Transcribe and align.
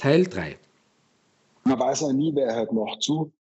Teil 0.00 0.24
3. 0.24 0.58
Man 1.64 1.78
weiß 1.78 2.00
ja 2.00 2.12
nie, 2.14 2.34
wer 2.34 2.54
hört 2.54 2.72
noch 2.72 2.98
zu. 3.00 3.34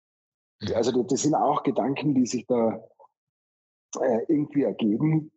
Also 0.75 1.05
das 1.05 1.23
sind 1.23 1.37
auch 1.37 1.63
Gedanken, 1.63 2.17
die 2.17 2.27
sich 2.27 2.47
da 2.49 2.85
äh, 4.01 4.25
irgendwie 4.27 4.65
ergeben. 4.65 5.31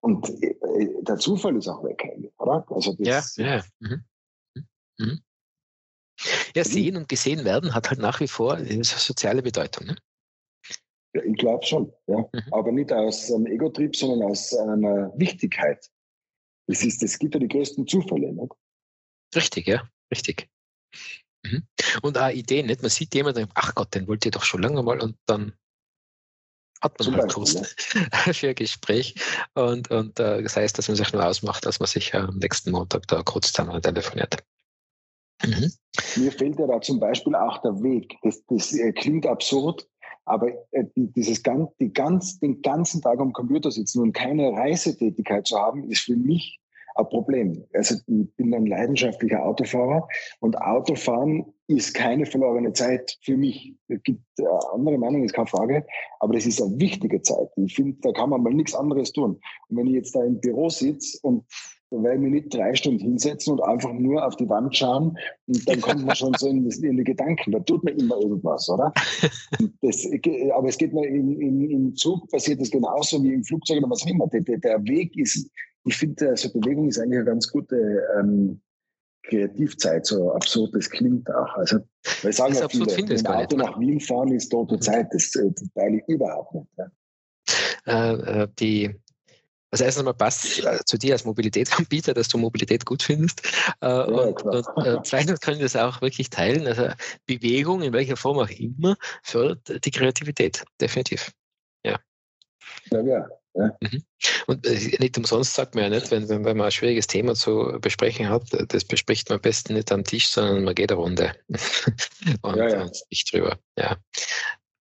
Und 0.00 0.28
äh, 0.42 0.56
der 1.02 1.18
Zufall 1.18 1.56
ist 1.56 1.68
auch 1.68 1.84
weg, 1.84 2.02
oder? 2.38 2.66
Also 2.68 2.96
das, 2.98 3.36
ja, 3.36 3.58
ja. 3.58 3.64
Mhm. 3.78 4.04
Mhm. 4.98 5.22
Ja, 6.56 6.64
sehen 6.64 6.96
und 6.96 7.08
gesehen 7.08 7.44
werden 7.44 7.76
hat 7.76 7.90
halt 7.90 8.00
nach 8.00 8.18
wie 8.18 8.26
vor 8.26 8.54
eine 8.54 8.82
soziale 8.82 9.40
Bedeutung. 9.40 9.86
Ne? 9.86 9.96
Ja, 11.14 11.22
ich 11.22 11.36
glaube 11.36 11.64
schon, 11.64 11.92
ja. 12.08 12.28
Mhm. 12.32 12.52
Aber 12.52 12.72
nicht 12.72 12.92
aus 12.92 13.30
einem 13.30 13.46
Ego-Trieb, 13.46 13.94
sondern 13.94 14.28
aus 14.32 14.52
einer 14.52 15.12
Wichtigkeit. 15.16 15.88
Das 16.66 16.82
ist, 16.82 17.04
es 17.04 17.20
gibt 17.20 17.34
ja 17.34 17.40
die 17.40 17.46
größten 17.46 17.86
Zufälle. 17.86 18.32
Nicht? 18.32 18.52
Richtig, 19.34 19.66
ja, 19.66 19.88
richtig. 20.10 20.48
Mhm. 21.44 21.66
Und 22.02 22.18
auch 22.18 22.30
Ideen, 22.30 22.66
nicht? 22.66 22.82
Man 22.82 22.90
sieht 22.90 23.14
jemanden, 23.14 23.48
ach 23.54 23.74
Gott, 23.74 23.94
den 23.94 24.08
wollt 24.08 24.24
ihr 24.24 24.30
doch 24.30 24.44
schon 24.44 24.62
lange 24.62 24.82
mal 24.82 25.00
und 25.00 25.16
dann 25.26 25.52
hat 26.80 26.98
man 26.98 27.16
halt 27.16 27.36
ne? 27.36 27.64
für 28.34 28.48
ein 28.48 28.54
Gespräch. 28.54 29.14
Und, 29.54 29.90
und 29.90 30.18
äh, 30.20 30.42
das 30.42 30.56
heißt, 30.56 30.78
dass 30.78 30.88
man 30.88 30.96
sich 30.96 31.12
nur 31.12 31.26
ausmacht, 31.26 31.66
dass 31.66 31.80
man 31.80 31.88
sich 31.88 32.14
am 32.14 32.38
nächsten 32.38 32.70
Montag 32.70 33.06
da 33.08 33.22
kurz 33.22 33.52
zusammen 33.52 33.82
telefoniert. 33.82 34.36
Mhm. 35.44 35.72
Mir 36.16 36.32
fehlt 36.32 36.58
ja 36.58 36.66
da 36.66 36.80
zum 36.80 37.00
Beispiel 37.00 37.34
auch 37.34 37.58
der 37.62 37.82
Weg. 37.82 38.16
Das, 38.22 38.44
das 38.46 38.72
äh, 38.72 38.92
klingt 38.92 39.26
absurd, 39.26 39.88
aber 40.24 40.48
äh, 40.72 40.84
dieses 40.94 41.42
ganz, 41.42 41.70
die 41.80 41.92
ganz, 41.92 42.38
den 42.38 42.62
ganzen 42.62 43.02
Tag 43.02 43.18
am 43.20 43.32
Computer 43.32 43.70
sitzen 43.70 44.00
und 44.02 44.12
keine 44.12 44.52
Reisetätigkeit 44.52 45.46
zu 45.46 45.58
haben, 45.58 45.90
ist 45.90 46.02
für 46.02 46.16
mich 46.16 46.60
ein 46.98 47.08
Problem. 47.08 47.64
Also 47.72 47.94
ich 48.06 48.34
bin 48.36 48.54
ein 48.54 48.66
leidenschaftlicher 48.66 49.44
Autofahrer 49.44 50.06
und 50.40 50.60
Autofahren 50.60 51.46
ist 51.68 51.94
keine 51.94 52.26
verlorene 52.26 52.72
Zeit 52.72 53.18
für 53.22 53.36
mich. 53.36 53.74
Es 53.88 54.02
gibt 54.02 54.22
äh, 54.38 54.44
andere 54.72 54.98
Meinungen, 54.98 55.24
ist 55.24 55.34
keine 55.34 55.46
Frage, 55.46 55.86
aber 56.20 56.34
das 56.34 56.46
ist 56.46 56.60
eine 56.60 56.78
wichtige 56.80 57.22
Zeit. 57.22 57.48
Ich 57.56 57.74
finde, 57.74 57.98
da 58.02 58.12
kann 58.12 58.30
man 58.30 58.42
mal 58.42 58.52
nichts 58.52 58.74
anderes 58.74 59.12
tun. 59.12 59.40
Und 59.68 59.76
wenn 59.76 59.86
ich 59.86 59.94
jetzt 59.94 60.14
da 60.14 60.24
im 60.24 60.40
Büro 60.40 60.68
sitze 60.70 61.18
und 61.22 61.44
da 61.90 62.02
werde 62.02 62.16
ich 62.16 62.20
mich 62.20 62.32
nicht 62.32 62.54
drei 62.54 62.74
Stunden 62.74 63.00
hinsetzen 63.00 63.54
und 63.54 63.62
einfach 63.62 63.92
nur 63.92 64.26
auf 64.26 64.36
die 64.36 64.48
Wand 64.48 64.76
schauen 64.76 65.16
und 65.46 65.68
dann 65.68 65.80
kommt 65.80 66.04
man 66.04 66.14
schon 66.14 66.34
so 66.36 66.48
in, 66.48 66.68
in 66.70 66.96
die 66.98 67.04
Gedanken. 67.04 67.52
Da 67.52 67.60
tut 67.60 67.82
man 67.84 67.96
immer 67.96 68.18
irgendwas, 68.20 68.68
oder? 68.68 68.92
Das, 69.80 70.06
aber 70.54 70.68
es 70.68 70.76
geht 70.76 70.92
mir 70.92 71.06
im, 71.06 71.94
Zug 71.96 72.28
passiert 72.30 72.60
das 72.60 72.70
genauso 72.70 73.22
wie 73.22 73.32
im 73.32 73.44
Flugzeug 73.44 73.78
oder 73.78 73.90
was 73.90 74.02
auch 74.02 74.08
immer. 74.08 74.26
Der, 74.28 74.40
der 74.40 74.84
Weg 74.84 75.16
ist, 75.16 75.50
ich 75.84 75.96
finde, 75.96 76.30
also 76.30 76.52
Bewegung 76.52 76.88
ist 76.88 76.98
eigentlich 76.98 77.18
eine 77.18 77.24
ganz 77.24 77.50
gute 77.50 78.02
ähm, 78.18 78.60
Kreativzeit, 79.22 80.06
so 80.06 80.32
absurd 80.32 80.74
das 80.74 80.90
klingt 80.90 81.30
auch. 81.30 81.54
Also, 81.54 81.78
weil 82.22 82.32
sagen 82.32 82.52
das 82.52 82.60
ja 82.60 82.68
viele, 82.68 83.08
wenn 83.08 83.26
ein 83.26 83.44
Auto 83.44 83.56
nach 83.56 83.78
Wien 83.78 84.00
fahren 84.00 84.32
ist 84.32 84.50
tote 84.50 84.74
mhm. 84.74 84.80
Zeit, 84.80 85.08
das, 85.12 85.34
äh, 85.36 85.50
das 85.50 85.72
teile 85.74 85.98
ich 85.98 86.08
überhaupt 86.08 86.54
nicht. 86.54 86.68
Ja. 86.76 86.90
Äh, 87.86 88.42
äh 88.42 88.48
die 88.58 88.94
also 89.70 89.84
erstens 89.84 90.04
mal 90.04 90.14
passt 90.14 90.64
äh, 90.64 90.78
zu 90.84 90.96
dir 90.96 91.12
als 91.12 91.24
Mobilitätsanbieter, 91.24 92.14
dass 92.14 92.28
du 92.28 92.38
Mobilität 92.38 92.86
gut 92.86 93.02
findest. 93.02 93.42
Äh, 93.82 93.86
ja, 93.88 94.02
und, 94.02 94.42
und 94.42 94.86
äh, 94.86 94.98
zweitens 95.04 95.40
können 95.40 95.58
wir 95.58 95.66
das 95.66 95.76
auch 95.76 96.00
wirklich 96.00 96.30
teilen. 96.30 96.66
Also 96.66 96.88
Bewegung, 97.26 97.82
in 97.82 97.92
welcher 97.92 98.16
Form 98.16 98.38
auch 98.38 98.50
immer, 98.50 98.96
fördert 99.22 99.84
die 99.84 99.90
Kreativität. 99.90 100.64
Definitiv. 100.80 101.32
Ja. 101.84 102.00
Ja, 102.90 103.00
ja. 103.02 103.26
ja. 103.54 103.76
Mhm. 103.80 104.02
Und 104.46 104.66
äh, 104.66 104.96
nicht 104.98 105.18
umsonst 105.18 105.54
sagt 105.54 105.74
man 105.74 105.84
ja 105.84 105.90
nicht, 105.90 106.10
wenn, 106.10 106.28
wenn, 106.30 106.44
wenn 106.46 106.56
man 106.56 106.66
ein 106.66 106.72
schwieriges 106.72 107.06
Thema 107.06 107.34
zu 107.34 107.78
besprechen 107.80 108.30
hat, 108.30 108.44
das 108.68 108.84
bespricht 108.84 109.28
man 109.28 109.36
am 109.36 109.42
besten 109.42 109.74
nicht 109.74 109.92
am 109.92 110.04
Tisch, 110.04 110.28
sondern 110.28 110.64
man 110.64 110.74
geht 110.74 110.90
eine 110.90 111.00
Runde 111.00 111.34
und, 112.42 112.56
ja, 112.56 112.68
ja. 112.68 112.82
und 112.82 112.96
spricht 112.96 113.32
drüber. 113.34 113.58
Ja. 113.76 113.98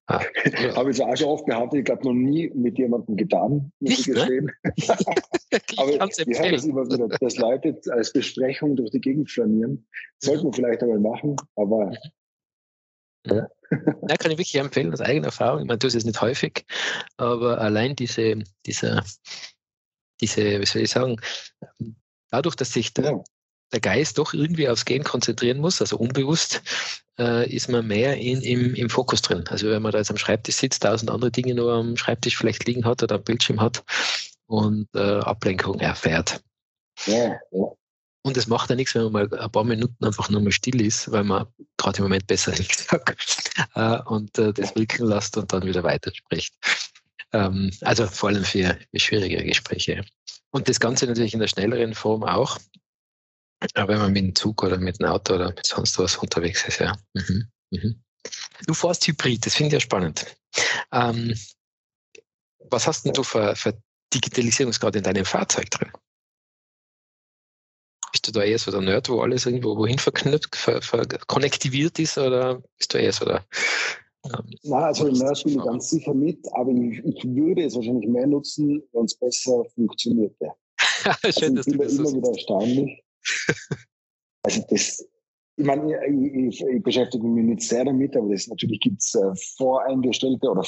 Ah. 0.07 0.21
Habe 0.75 0.91
ich 0.91 1.03
auch 1.03 1.15
schon 1.17 1.27
oft 1.27 1.45
behauptet, 1.45 1.79
ich 1.79 1.85
glaube 1.85 2.05
noch 2.05 2.13
nie 2.13 2.49
mit 2.55 2.77
jemandem 2.77 3.17
getan, 3.17 3.71
muss 3.79 3.99
ich 3.99 4.07
ne? 4.07 4.13
gestehen. 4.13 4.51
Aber 5.77 5.91
ich 5.91 6.39
höre 6.39 6.51
das 6.51 6.65
immer 6.65 6.85
wieder, 6.85 7.09
dass 7.09 7.37
Leute 7.37 7.79
als 7.91 8.13
Besprechung 8.13 8.77
durch 8.77 8.91
die 8.91 9.01
Gegend 9.01 9.29
flanieren. 9.29 9.85
Sollten 10.19 10.45
wir 10.45 10.53
vielleicht 10.53 10.81
einmal 10.81 10.99
machen, 10.99 11.35
aber 11.55 11.87
mhm. 11.87 11.95
ja. 13.25 13.47
ja. 13.71 14.15
kann 14.17 14.31
ich 14.31 14.37
wirklich 14.37 14.55
empfehlen, 14.55 14.93
aus 14.93 15.01
eigener 15.01 15.27
Erfahrung. 15.27 15.61
Ich 15.61 15.67
meine, 15.67 15.77
du 15.77 15.87
es 15.87 16.05
nicht 16.05 16.21
häufig, 16.21 16.65
aber 17.17 17.59
allein 17.59 17.95
diese, 17.95 18.41
dieser, 18.65 19.03
diese, 20.21 20.61
wie 20.61 20.65
soll 20.65 20.83
ich 20.83 20.89
sagen, 20.89 21.17
dadurch, 22.31 22.55
dass 22.55 22.71
sich 22.71 22.93
der, 22.93 23.11
ja 23.11 23.23
der 23.71 23.79
Geist 23.79 24.17
doch 24.17 24.33
irgendwie 24.33 24.69
aufs 24.69 24.85
Gehen 24.85 25.03
konzentrieren 25.03 25.59
muss, 25.59 25.81
also 25.81 25.97
unbewusst, 25.97 26.61
äh, 27.19 27.49
ist 27.49 27.69
man 27.69 27.87
mehr 27.87 28.17
in, 28.17 28.41
im, 28.41 28.75
im 28.75 28.89
Fokus 28.89 29.21
drin. 29.21 29.43
Also 29.49 29.69
wenn 29.69 29.81
man 29.81 29.91
da 29.91 29.97
jetzt 29.97 30.11
am 30.11 30.17
Schreibtisch 30.17 30.55
sitzt, 30.55 30.83
tausend 30.83 31.11
andere 31.11 31.31
Dinge 31.31 31.55
nur 31.55 31.73
am 31.73 31.97
Schreibtisch 31.97 32.37
vielleicht 32.37 32.65
liegen 32.65 32.85
hat 32.85 33.03
oder 33.03 33.15
am 33.15 33.23
Bildschirm 33.23 33.59
hat 33.59 33.83
und 34.45 34.87
äh, 34.95 35.19
Ablenkung 35.19 35.79
erfährt. 35.79 36.41
Ja, 37.05 37.39
ja. 37.51 37.65
Und 38.23 38.35
es 38.35 38.47
macht 38.47 38.69
ja 38.69 38.75
nichts, 38.75 38.93
wenn 38.93 39.03
man 39.03 39.29
mal 39.29 39.39
ein 39.39 39.51
paar 39.51 39.63
Minuten 39.63 40.03
einfach 40.03 40.29
nur 40.29 40.41
mal 40.41 40.51
still 40.51 40.81
ist, 40.81 41.09
weil 41.11 41.23
man 41.23 41.47
gerade 41.77 41.99
im 41.99 42.03
Moment 42.03 42.27
besser 42.27 42.51
nichts 42.57 42.87
sagt 42.87 43.51
äh, 43.75 43.99
und 44.05 44.37
äh, 44.37 44.51
das 44.53 44.75
wirken 44.75 45.07
lässt 45.07 45.37
und 45.37 45.53
dann 45.53 45.63
wieder 45.63 45.83
weiterspricht. 45.83 46.53
Ähm, 47.31 47.71
also 47.81 48.05
vor 48.07 48.29
allem 48.29 48.43
für, 48.43 48.77
für 48.91 48.99
schwierige 48.99 49.43
Gespräche. 49.43 50.03
Und 50.51 50.67
das 50.67 50.79
Ganze 50.79 51.05
natürlich 51.05 51.33
in 51.33 51.39
der 51.39 51.47
schnelleren 51.47 51.93
Form 51.93 52.23
auch. 52.23 52.57
Aber 53.73 53.93
wenn 53.93 53.99
man 53.99 54.13
mit 54.13 54.23
dem 54.23 54.35
Zug 54.35 54.63
oder 54.63 54.77
mit 54.77 54.99
dem 54.99 55.07
Auto 55.07 55.35
oder 55.35 55.49
mit 55.49 55.65
sonst 55.65 55.97
was 55.99 56.17
unterwegs 56.17 56.67
ist, 56.67 56.79
ja. 56.79 56.95
Mhm. 57.13 57.47
Mhm. 57.71 58.03
Du 58.65 58.73
fährst 58.73 59.07
Hybrid, 59.07 59.45
das 59.45 59.55
finde 59.55 59.67
ich 59.67 59.73
ja 59.73 59.79
spannend. 59.79 60.25
Ähm, 60.91 61.33
was 62.69 62.87
hast 62.87 63.05
denn 63.05 63.13
du 63.13 63.23
für, 63.23 63.55
für 63.55 63.79
Digitalisierungsgrad 64.13 64.95
in 64.95 65.03
deinem 65.03 65.25
Fahrzeug 65.25 65.69
drin? 65.71 65.91
Bist 68.11 68.27
du 68.27 68.31
da 68.31 68.43
eher 68.43 68.59
so 68.59 68.71
der 68.71 68.81
Nerd, 68.81 69.09
wo 69.09 69.21
alles 69.21 69.45
irgendwo 69.45 69.77
wohin 69.77 69.99
verknüpft, 69.99 70.55
ver, 70.55 70.81
ver, 70.81 71.05
konnektiviert 71.27 71.99
ist 71.99 72.17
oder 72.17 72.61
bist 72.77 72.93
du 72.93 72.97
eher 72.97 73.13
so 73.13 73.25
der 73.25 73.45
ähm, 74.25 74.53
Na, 74.63 74.85
also 74.85 75.07
im 75.07 75.13
Nerd 75.13 75.43
bin 75.43 75.57
ich 75.57 75.63
ganz 75.63 75.89
sicher 75.89 76.13
mit, 76.13 76.39
aber 76.53 76.71
ich, 76.71 76.99
ich 77.05 77.23
würde 77.25 77.63
es 77.63 77.75
wahrscheinlich 77.75 78.09
mehr 78.09 78.27
nutzen, 78.27 78.81
wenn 78.93 79.05
es 79.05 79.15
besser 79.15 79.63
funktionierte. 79.75 80.51
Schön, 81.37 81.57
also 81.57 81.71
ich 81.71 81.77
bin 81.77 81.77
da 81.77 81.85
immer 81.85 82.13
wieder 82.13 82.29
erstaunlich, 82.29 83.03
also 84.43 84.63
das, 84.69 85.07
ich 85.55 85.65
meine, 85.65 85.99
ich, 86.07 86.61
ich, 86.61 86.83
beschäftige 86.83 87.27
mich 87.27 87.45
nicht 87.45 87.61
sehr 87.61 87.85
damit, 87.85 88.15
aber 88.15 88.29
das 88.29 88.47
natürlich 88.47 88.79
gibt 88.79 89.01
es 89.01 89.15
äh, 89.15 89.33
voreingestellte 89.57 90.49
oder 90.49 90.63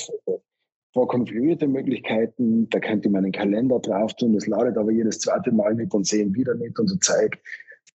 vorkonfigurierte 0.94 1.68
Möglichkeiten. 1.68 2.70
Da 2.70 2.80
könnte 2.80 3.10
man 3.10 3.24
einen 3.24 3.32
Kalender 3.32 3.80
drauf 3.80 4.14
tun, 4.16 4.34
das 4.34 4.48
ladet 4.48 4.78
aber 4.78 4.92
jedes 4.92 5.20
zweite 5.20 5.52
Mal 5.52 5.76
nicht 5.76 5.94
und 5.94 6.08
sehen 6.08 6.34
wieder 6.34 6.56
nicht 6.56 6.78
und 6.80 6.88
so 6.88 6.96
zeigt. 6.98 7.40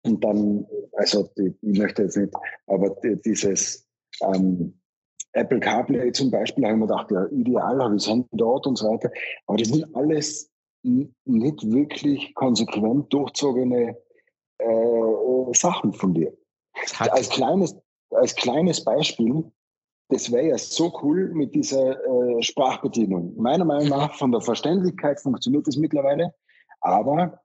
Und 0.04 0.22
dann, 0.24 0.66
also 0.92 1.28
die, 1.38 1.54
ich 1.62 1.78
möchte 1.78 2.02
jetzt 2.02 2.16
nicht, 2.16 2.34
aber 2.66 2.94
dieses 3.24 3.88
ähm, 4.20 4.74
Apple 5.32 5.60
CarPlay 5.60 6.12
zum 6.12 6.30
Beispiel, 6.30 6.64
habe 6.64 6.74
ich 6.74 6.80
mir 6.80 6.86
gedacht, 6.86 7.10
ja, 7.10 7.26
ideal, 7.28 7.82
habe 7.82 7.96
ich 7.96 8.02
das 8.02 8.12
Handy 8.12 8.28
dort 8.32 8.66
und 8.66 8.76
so 8.76 8.88
weiter. 8.88 9.10
Aber 9.46 9.58
das 9.58 9.68
sind 9.68 9.94
alles 9.94 10.50
nicht 10.82 11.14
wirklich 11.24 12.34
konsequent 12.34 13.12
durchzogene 13.12 13.96
äh, 14.62 15.54
Sachen 15.54 15.92
von 15.92 16.14
dir. 16.14 16.32
Als 16.98 17.28
kleines, 17.28 17.76
als 18.10 18.34
kleines 18.34 18.84
Beispiel, 18.84 19.44
das 20.08 20.30
wäre 20.30 20.48
ja 20.48 20.58
so 20.58 20.92
cool 21.02 21.30
mit 21.34 21.54
dieser 21.54 21.98
äh, 22.04 22.42
Sprachbedienung. 22.42 23.34
Meiner 23.36 23.64
Meinung 23.64 23.88
nach, 23.88 24.14
von 24.14 24.32
der 24.32 24.40
Verständlichkeit 24.40 25.20
funktioniert 25.20 25.66
das 25.66 25.76
mittlerweile, 25.76 26.34
aber 26.80 27.40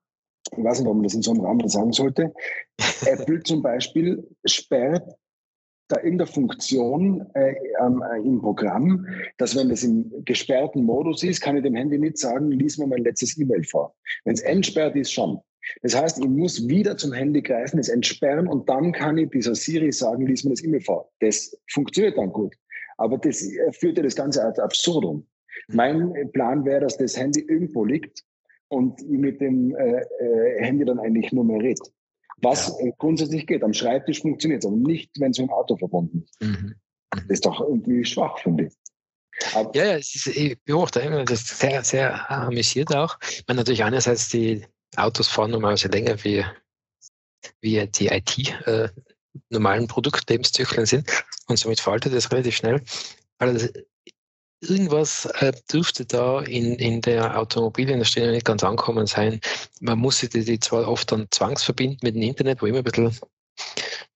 ich 0.55 0.63
weiß 0.63 0.79
nicht, 0.79 0.87
ob 0.87 0.95
man 0.95 1.03
das 1.03 1.13
in 1.13 1.21
so 1.21 1.31
einem 1.31 1.41
Rahmen 1.41 1.67
sagen 1.67 1.91
sollte. 1.91 2.33
Apple 3.05 3.43
zum 3.43 3.61
Beispiel 3.61 4.27
sperrt 4.45 5.17
da 5.89 5.97
irgendeine 5.97 6.27
Funktion 6.27 7.25
äh, 7.33 7.51
äh, 7.53 8.21
im 8.23 8.41
Programm, 8.41 9.07
dass 9.37 9.55
wenn 9.55 9.71
es 9.71 9.83
im 9.83 10.11
gesperrten 10.25 10.83
Modus 10.83 11.23
ist, 11.23 11.41
kann 11.41 11.55
ich 11.55 11.63
dem 11.63 11.75
Handy 11.75 11.97
nicht 11.97 12.17
sagen, 12.17 12.51
lies 12.51 12.77
mir 12.77 12.87
mein 12.87 13.03
letztes 13.03 13.37
E-Mail 13.37 13.63
vor. 13.63 13.95
Wenn 14.25 14.33
es 14.33 14.41
entsperrt 14.41 14.95
ist, 14.95 15.13
schon. 15.13 15.39
Das 15.81 15.95
heißt, 15.95 16.19
ich 16.19 16.29
muss 16.29 16.67
wieder 16.67 16.97
zum 16.97 17.13
Handy 17.13 17.41
greifen, 17.41 17.79
es 17.79 17.89
entsperren 17.89 18.47
und 18.47 18.69
dann 18.69 18.91
kann 18.91 19.17
ich 19.17 19.29
dieser 19.31 19.55
Siri 19.55 19.91
sagen, 19.91 20.25
lies 20.25 20.43
mir 20.43 20.51
das 20.51 20.63
E-Mail 20.63 20.81
vor. 20.81 21.11
Das 21.19 21.57
funktioniert 21.71 22.17
dann 22.17 22.31
gut. 22.31 22.55
Aber 22.97 23.17
das 23.17 23.45
führt 23.71 23.97
ja 23.97 24.03
das 24.03 24.15
Ganze 24.15 24.43
ad 24.43 24.61
absurdum. 24.61 25.27
Mein 25.67 26.13
Plan 26.33 26.65
wäre, 26.65 26.81
dass 26.81 26.97
das 26.97 27.17
Handy 27.17 27.41
irgendwo 27.41 27.85
liegt 27.85 28.23
und 28.69 29.01
ich 29.01 29.07
mit 29.07 29.41
dem 29.41 29.75
äh, 29.75 30.01
äh, 30.19 30.63
Handy 30.63 30.85
dann 30.85 30.99
eigentlich 30.99 31.31
nur 31.31 31.43
mehr 31.43 31.59
rede. 31.59 31.81
Was 32.41 32.75
ja. 32.79 32.91
grundsätzlich 32.97 33.47
geht. 33.47 33.63
Am 33.63 33.73
Schreibtisch 33.73 34.21
funktioniert 34.21 34.63
es, 34.63 34.67
aber 34.67 34.77
nicht, 34.77 35.11
wenn 35.19 35.31
es 35.31 35.39
mit 35.39 35.49
dem 35.49 35.53
Auto 35.53 35.75
verbunden 35.75 36.23
ist. 36.23 36.41
Mhm. 36.41 36.75
Das 37.11 37.25
ist 37.29 37.45
doch 37.45 37.61
irgendwie 37.61 38.05
schwach, 38.05 38.37
finde 38.39 38.65
ich. 38.65 38.73
Aber 39.53 39.75
ja, 39.75 39.85
ja, 39.85 39.97
es 39.97 40.15
ist, 40.15 40.27
ich 40.27 40.57
beobachte 40.63 40.99
immer, 40.99 41.23
das 41.23 41.41
ist 41.41 41.59
sehr, 41.59 41.83
sehr 41.83 42.29
amüsiert 42.29 42.95
auch. 42.95 43.17
Meine, 43.47 43.59
natürlich 43.59 43.83
einerseits 43.83 44.29
die 44.29 44.65
Autos 44.97 45.27
fahren 45.27 45.51
normalerweise 45.51 45.87
länger 45.87 46.23
wie, 46.23 46.45
wie 47.61 47.87
die 47.87 48.07
IT 48.07 48.37
äh, 48.67 48.89
normalen 49.49 49.87
Produktlebenszyklen 49.87 50.85
sind 50.85 51.09
und 51.47 51.57
somit 51.57 51.79
faltet 51.79 52.13
es 52.13 52.31
relativ 52.31 52.55
schnell. 52.55 52.81
Also 53.37 53.67
irgendwas 54.61 55.25
äh, 55.25 55.53
dürfte 55.71 56.05
da 56.05 56.41
in, 56.41 56.75
in 56.75 57.01
der 57.01 57.39
Automobilindustrie 57.39 58.21
noch 58.21 58.31
nicht 58.31 58.45
ganz 58.45 58.63
ankommen 58.63 59.05
sein. 59.05 59.39
Man 59.79 59.99
muss 59.99 60.19
sich 60.19 60.29
die, 60.29 60.43
die 60.43 60.59
zwar 60.59 60.87
oft 60.87 61.11
dann 61.11 61.27
zwangsverbinden 61.29 61.99
mit 62.01 62.15
dem 62.15 62.23
Internet, 62.23 62.61
wo 62.61 62.65
immer 62.65 62.79
ein 62.79 62.83
bisschen 62.83 63.15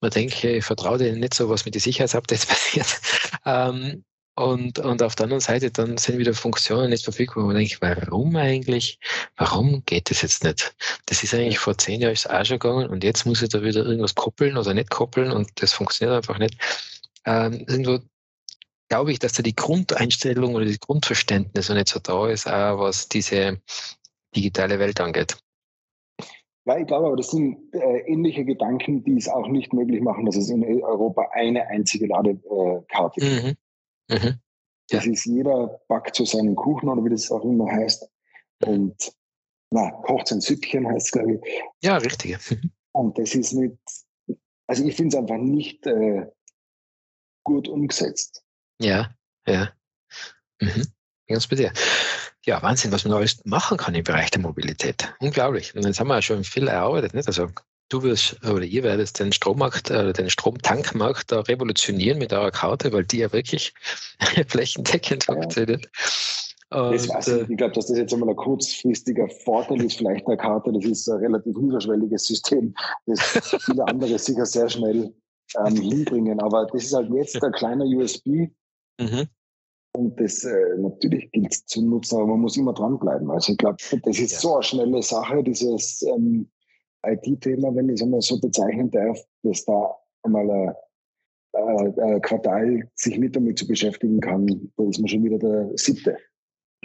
man 0.02 0.12
denkt, 0.12 0.44
ich 0.44 0.66
vertraue 0.66 0.98
denen 0.98 1.20
nicht 1.20 1.34
so, 1.34 1.50
was 1.50 1.66
mit 1.66 1.76
den 1.76 1.82
Sicherheitsupdates 1.82 2.46
passiert. 2.48 3.02
Ähm, 3.46 4.04
und, 4.36 4.80
und 4.80 5.04
auf 5.04 5.16
der 5.16 5.26
anderen 5.26 5.42
Seite 5.42 5.72
dann 5.72 5.98
sind 5.98 6.18
wieder 6.18 6.34
Funktionen 6.34 6.90
nicht 6.90 7.04
verfügbar, 7.04 7.44
wo 7.44 7.48
man 7.48 7.58
denkt, 7.58 7.80
warum 7.82 8.36
eigentlich? 8.36 9.00
Warum 9.36 9.84
geht 9.86 10.10
das 10.10 10.22
jetzt 10.22 10.44
nicht? 10.44 10.74
Das 11.06 11.24
ist 11.24 11.34
eigentlich 11.34 11.60
vor 11.60 11.78
zehn 11.78 12.02
Jahren 12.02 12.16
auch 12.16 12.46
schon 12.46 12.60
gegangen 12.60 12.90
und 12.90 13.04
jetzt 13.04 13.26
muss 13.26 13.42
ich 13.42 13.50
da 13.50 13.62
wieder 13.62 13.86
irgendwas 13.86 14.16
koppeln 14.16 14.58
oder 14.58 14.74
nicht 14.74 14.90
koppeln 14.90 15.32
und 15.32 15.50
das 15.62 15.74
funktioniert 15.74 16.16
einfach 16.16 16.40
nicht. 16.40 16.56
Ähm, 17.26 17.66
irgendwo 17.68 18.00
glaube 18.90 19.12
ich, 19.12 19.20
dass 19.20 19.34
da 19.34 19.44
die 19.44 19.56
Grundeinstellung 19.56 20.56
oder 20.56 20.66
die 20.66 20.80
Grundverständnis 20.80 21.70
noch 21.70 21.76
nicht 21.76 21.90
so 21.90 22.00
da 22.00 22.30
ist, 22.30 22.48
auch 22.48 22.80
was 22.80 23.10
diese 23.10 23.62
digitale 24.36 24.80
Welt 24.80 25.00
angeht. 25.02 25.38
Ja, 26.66 26.78
ich 26.78 26.86
glaube 26.86 27.08
aber, 27.08 27.16
das 27.16 27.32
sind 27.32 27.74
äh, 27.74 28.00
ähnliche 28.02 28.46
Gedanken, 28.46 29.04
die 29.04 29.16
es 29.16 29.28
auch 29.28 29.48
nicht 29.48 29.74
möglich 29.74 30.02
machen, 30.02 30.26
dass 30.26 30.36
es 30.36 30.50
in 30.50 30.64
Europa 30.64 31.28
eine 31.34 31.68
einzige 31.68 32.08
Ladekarte 32.08 33.20
gibt. 33.20 33.44
Mhm. 33.44 33.58
Mhm. 34.12 34.40
Das 34.90 35.06
ja. 35.06 35.12
ist 35.12 35.26
jeder 35.26 35.82
backt 35.88 36.16
zu 36.16 36.26
seinem 36.26 36.56
Kuchen 36.56 36.90
oder 36.90 37.04
wie 37.04 37.10
das 37.10 37.32
auch 37.32 37.44
immer 37.44 37.72
heißt. 37.72 38.10
Und 38.66 39.14
na, 39.72 39.90
kocht 39.90 40.28
sein 40.28 40.42
Süppchen 40.42 40.88
heißt 40.88 41.08
es, 41.08 41.12
glaube 41.12 41.36
ich. 41.36 41.62
Ja, 41.82 41.98
richtig. 41.98 42.38
Und 42.94 43.18
das 43.18 43.34
ist 43.34 43.54
nicht, 43.54 43.78
also 44.68 44.84
ich 44.84 44.96
finde 44.96 45.16
es 45.16 45.22
einfach 45.22 45.38
nicht 45.38 45.86
äh, 45.88 46.26
gut 47.44 47.70
umgesetzt. 47.70 48.44
Ja, 48.82 49.16
ja. 49.48 49.72
Mhm. 50.60 50.88
Ganz 51.28 51.48
bei 51.48 51.56
dir. 51.56 51.72
Ja, 52.46 52.62
Wahnsinn, 52.62 52.92
was 52.92 53.06
man 53.06 53.14
alles 53.14 53.42
machen 53.46 53.78
kann 53.78 53.96
im 53.96 54.04
Bereich 54.04 54.32
der 54.32 54.42
Mobilität. 54.42 55.14
Unglaublich. 55.20 55.74
Und 55.76 55.86
jetzt 55.86 56.00
haben 56.00 56.08
wir 56.08 56.16
ja 56.16 56.22
schon 56.22 56.44
viel 56.44 56.68
erarbeitet. 56.68 57.14
Nicht? 57.14 57.28
Also 57.28 57.50
du 57.92 58.04
wirst 58.04 58.38
oder 58.46 58.64
ihr 58.64 58.84
werdet 58.84 59.20
den 59.20 59.32
Strommarkt 59.32 59.92
oder 59.92 60.14
den 60.14 60.30
Stromtankmarkt 60.30 61.32
da 61.32 61.42
revolutionieren 61.42 62.20
mit 62.20 62.34
eurer 62.34 62.52
Karte, 62.52 62.92
weil 62.94 63.04
die 63.04 63.20
ja 63.20 63.32
wirklich 63.34 63.74
flächendeckend 64.48 65.26
funktioniert. 65.26 65.90
Das 66.70 67.10
weiß 67.10 67.28
ich. 67.28 67.50
ich 67.50 67.58
glaube, 67.58 67.74
dass 67.74 67.88
das 67.88 67.98
jetzt 67.98 68.14
einmal 68.14 68.30
ein 68.30 68.36
kurzfristiger 68.38 69.28
Vorteil 69.28 69.84
ist, 69.84 69.98
vielleicht 69.98 70.26
der 70.26 70.38
Karte. 70.38 70.72
Das 70.72 70.86
ist 70.86 71.10
ein 71.10 71.18
relativ 71.18 71.58
niederschwelliges 71.58 72.26
System, 72.26 72.74
das 73.06 73.20
viele 73.60 73.86
andere 73.88 74.18
sicher 74.18 74.46
sehr 74.46 74.70
schnell 74.70 75.14
ähm, 75.66 75.76
hinbringen. 75.76 76.40
Aber 76.40 76.66
das 76.72 76.86
ist 76.86 76.94
halt 76.94 77.12
jetzt 77.14 77.44
ein 77.44 77.52
kleiner 77.52 77.84
USB. 77.84 78.48
Mhm. 79.02 79.28
Und 79.94 80.18
das 80.18 80.46
äh, 80.46 80.78
natürlich 80.78 81.30
gilt 81.34 81.52
es 81.52 81.66
zu 81.66 81.86
nutzen, 81.86 82.16
aber 82.16 82.28
man 82.28 82.40
muss 82.40 82.56
immer 82.56 82.74
dranbleiben. 82.74 83.30
Also 83.30 83.52
ich 83.52 83.58
glaube, 83.58 83.76
das 84.04 84.20
ist 84.20 84.32
ja. 84.32 84.40
so 84.40 84.54
eine 84.54 84.64
schnelle 84.64 85.04
Sache, 85.04 85.44
dieses 85.44 86.02
ähm, 86.04 86.50
IT-Thema, 87.04 87.76
wenn 87.76 87.90
ich 87.90 87.96
es 87.96 88.04
einmal 88.04 88.22
so 88.22 88.40
bezeichnen 88.40 88.92
darf, 88.92 89.20
dass 89.44 89.66
da 89.66 89.96
einmal 90.24 90.76
ein, 91.54 92.00
ein 92.00 92.22
Quartal 92.22 92.90
sich 92.96 93.18
nicht 93.18 93.36
damit 93.36 93.60
zu 93.60 93.68
beschäftigen 93.68 94.20
kann, 94.20 94.48
da 94.78 94.84
ist 94.84 95.00
man 95.00 95.08
schon 95.08 95.24
wieder 95.24 95.40
der 95.40 95.70
siebte. 95.76 96.18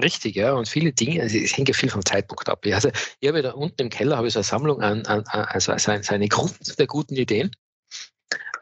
Richtig, 0.03 0.37
ja. 0.37 0.53
Und 0.53 0.69
viele 0.69 0.93
Dinge, 0.93 1.23
also 1.23 1.39
es 1.39 1.57
hängt 1.57 1.69
ja 1.69 1.75
viel 1.75 1.89
vom 1.89 2.05
Zeitpunkt 2.05 2.49
ab. 2.49 2.65
Also 2.67 2.91
ich 3.21 3.29
habe 3.29 3.43
da 3.43 3.53
unten 3.53 3.83
im 3.83 3.91
Keller 3.91 4.17
habe 4.17 4.27
ich 4.27 4.35
so 4.35 4.41
eine 4.41 4.45
Sammlung 4.45 4.83
an, 4.83 5.07
an 5.07 5.25
also 5.27 5.73
seine 5.77 6.29
Grund 6.29 6.79
der 6.79 6.87
guten 6.87 7.17
Ideen, 7.17 7.51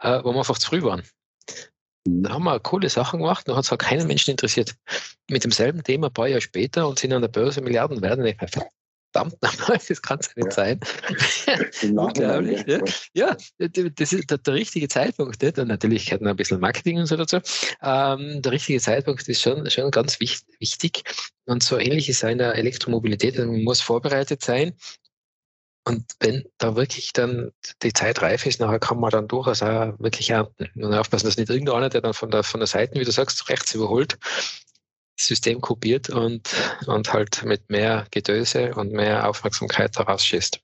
äh, 0.00 0.20
wo 0.22 0.32
wir 0.32 0.38
einfach 0.38 0.58
zu 0.58 0.68
früh 0.68 0.82
waren. 0.82 1.02
Da 2.06 2.34
haben 2.34 2.44
wir 2.44 2.60
coole 2.60 2.88
Sachen 2.88 3.20
gemacht, 3.20 3.48
da 3.48 3.56
hat 3.56 3.64
es 3.64 3.72
auch 3.72 3.78
keinen 3.78 4.06
Menschen 4.06 4.32
interessiert. 4.32 4.76
Mit 5.28 5.42
demselben 5.42 5.82
Thema 5.82 6.08
ein 6.08 6.12
paar 6.12 6.28
Jahre 6.28 6.42
später 6.42 6.86
und 6.86 6.98
sind 6.98 7.12
an 7.12 7.22
der 7.22 7.28
Börse 7.28 7.62
Milliarden 7.62 8.02
werden. 8.02 8.24
Ich 8.26 8.36
verdammt 9.14 9.40
nochmal, 9.42 9.78
das 9.88 10.02
kann 10.02 10.18
es 10.18 10.34
nicht 10.36 10.46
ja. 10.46 10.50
sein. 10.50 10.80
Unglaublich. 11.82 12.64
Ja. 12.66 12.80
ja, 13.14 13.36
das 13.58 14.12
ist 14.12 14.30
der, 14.30 14.38
der 14.38 14.54
richtige 14.54 14.88
Zeitpunkt. 14.88 15.42
Nicht? 15.42 15.58
Und 15.58 15.68
natürlich 15.68 16.12
hat 16.12 16.20
man 16.20 16.30
ein 16.30 16.36
bisschen 16.36 16.60
Marketing 16.60 16.98
und 16.98 17.06
so 17.06 17.16
dazu. 17.16 17.38
Ähm, 17.82 18.42
der 18.42 18.52
richtige 18.52 18.80
Zeitpunkt 18.80 19.26
ist 19.28 19.40
schon, 19.42 19.68
schon 19.70 19.90
ganz 19.90 20.18
wichtig. 20.20 21.02
Und 21.46 21.62
so 21.62 21.78
ähnlich 21.78 22.08
ist 22.08 22.22
es 22.22 22.30
in 22.30 22.38
der 22.38 22.54
Elektromobilität. 22.56 23.38
Man 23.38 23.62
muss 23.62 23.80
vorbereitet 23.80 24.42
sein. 24.42 24.74
Und 25.86 26.12
wenn 26.20 26.44
da 26.56 26.76
wirklich 26.76 27.12
dann 27.12 27.50
die 27.82 27.92
Zeit 27.92 28.22
reif 28.22 28.46
ist, 28.46 28.58
nachher 28.58 28.78
kann 28.78 28.98
man 28.98 29.10
dann 29.10 29.28
durchaus 29.28 29.62
auch 29.62 29.98
wirklich 29.98 30.30
ernten. 30.30 30.70
Und 30.82 30.94
aufpassen, 30.94 31.26
dass 31.26 31.36
nicht 31.36 31.50
irgendeiner, 31.50 31.90
der 31.90 32.00
dann 32.00 32.14
von 32.14 32.30
der, 32.30 32.42
von 32.42 32.60
der 32.60 32.66
Seite, 32.66 32.98
wie 32.98 33.04
du 33.04 33.12
sagst, 33.12 33.50
rechts 33.50 33.74
überholt, 33.74 34.16
System 35.16 35.60
kopiert 35.60 36.10
und, 36.10 36.54
und 36.86 37.12
halt 37.12 37.44
mit 37.44 37.70
mehr 37.70 38.06
Gedöse 38.10 38.74
und 38.74 38.92
mehr 38.92 39.28
Aufmerksamkeit 39.28 39.96
herausschießt. 39.96 40.60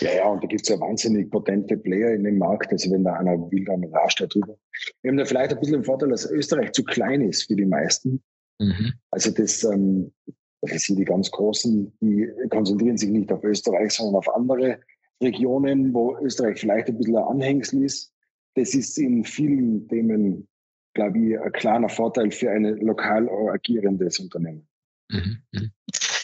Ja, 0.00 0.12
ja, 0.12 0.28
und 0.28 0.42
da 0.42 0.46
gibt 0.46 0.62
es 0.62 0.68
ja 0.68 0.78
wahnsinnig 0.80 1.30
potente 1.30 1.76
Player 1.76 2.12
in 2.14 2.24
dem 2.24 2.38
Markt. 2.38 2.70
Also 2.72 2.90
wenn 2.90 3.04
da 3.04 3.14
einer 3.14 3.38
will, 3.50 3.64
dann 3.64 3.84
rauscht 3.84 4.20
er 4.20 4.26
drüber. 4.26 4.56
Wir 5.00 5.10
haben 5.10 5.16
da 5.16 5.24
vielleicht 5.24 5.52
ein 5.52 5.60
bisschen 5.60 5.74
den 5.74 5.84
Vorteil, 5.84 6.10
dass 6.10 6.30
Österreich 6.30 6.72
zu 6.72 6.84
klein 6.84 7.22
ist 7.22 7.44
für 7.44 7.56
die 7.56 7.64
meisten. 7.64 8.22
Mhm. 8.58 8.92
Also 9.10 9.30
das, 9.30 9.64
ähm, 9.64 10.12
das 10.60 10.82
sind 10.82 10.98
die 10.98 11.04
ganz 11.04 11.30
Großen, 11.30 11.96
die 12.00 12.28
konzentrieren 12.50 12.98
sich 12.98 13.10
nicht 13.10 13.32
auf 13.32 13.42
Österreich, 13.44 13.92
sondern 13.92 14.16
auf 14.16 14.34
andere 14.34 14.80
Regionen, 15.22 15.94
wo 15.94 16.18
Österreich 16.18 16.60
vielleicht 16.60 16.88
ein 16.88 16.98
bisschen 16.98 17.16
ein 17.16 17.24
Anhängsel 17.24 17.84
ist. 17.84 18.12
Das 18.54 18.74
ist 18.74 18.98
in 18.98 19.24
vielen 19.24 19.88
Themen, 19.88 20.48
glaube 20.94 21.18
ich, 21.18 21.38
ein 21.38 21.52
kleiner 21.52 21.88
Vorteil 21.88 22.30
für 22.30 22.50
ein 22.50 22.64
lokal 22.78 23.28
agierendes 23.28 24.18
Unternehmen. 24.18 24.66
Mhm. 25.10 25.42
mhm. 25.52 25.70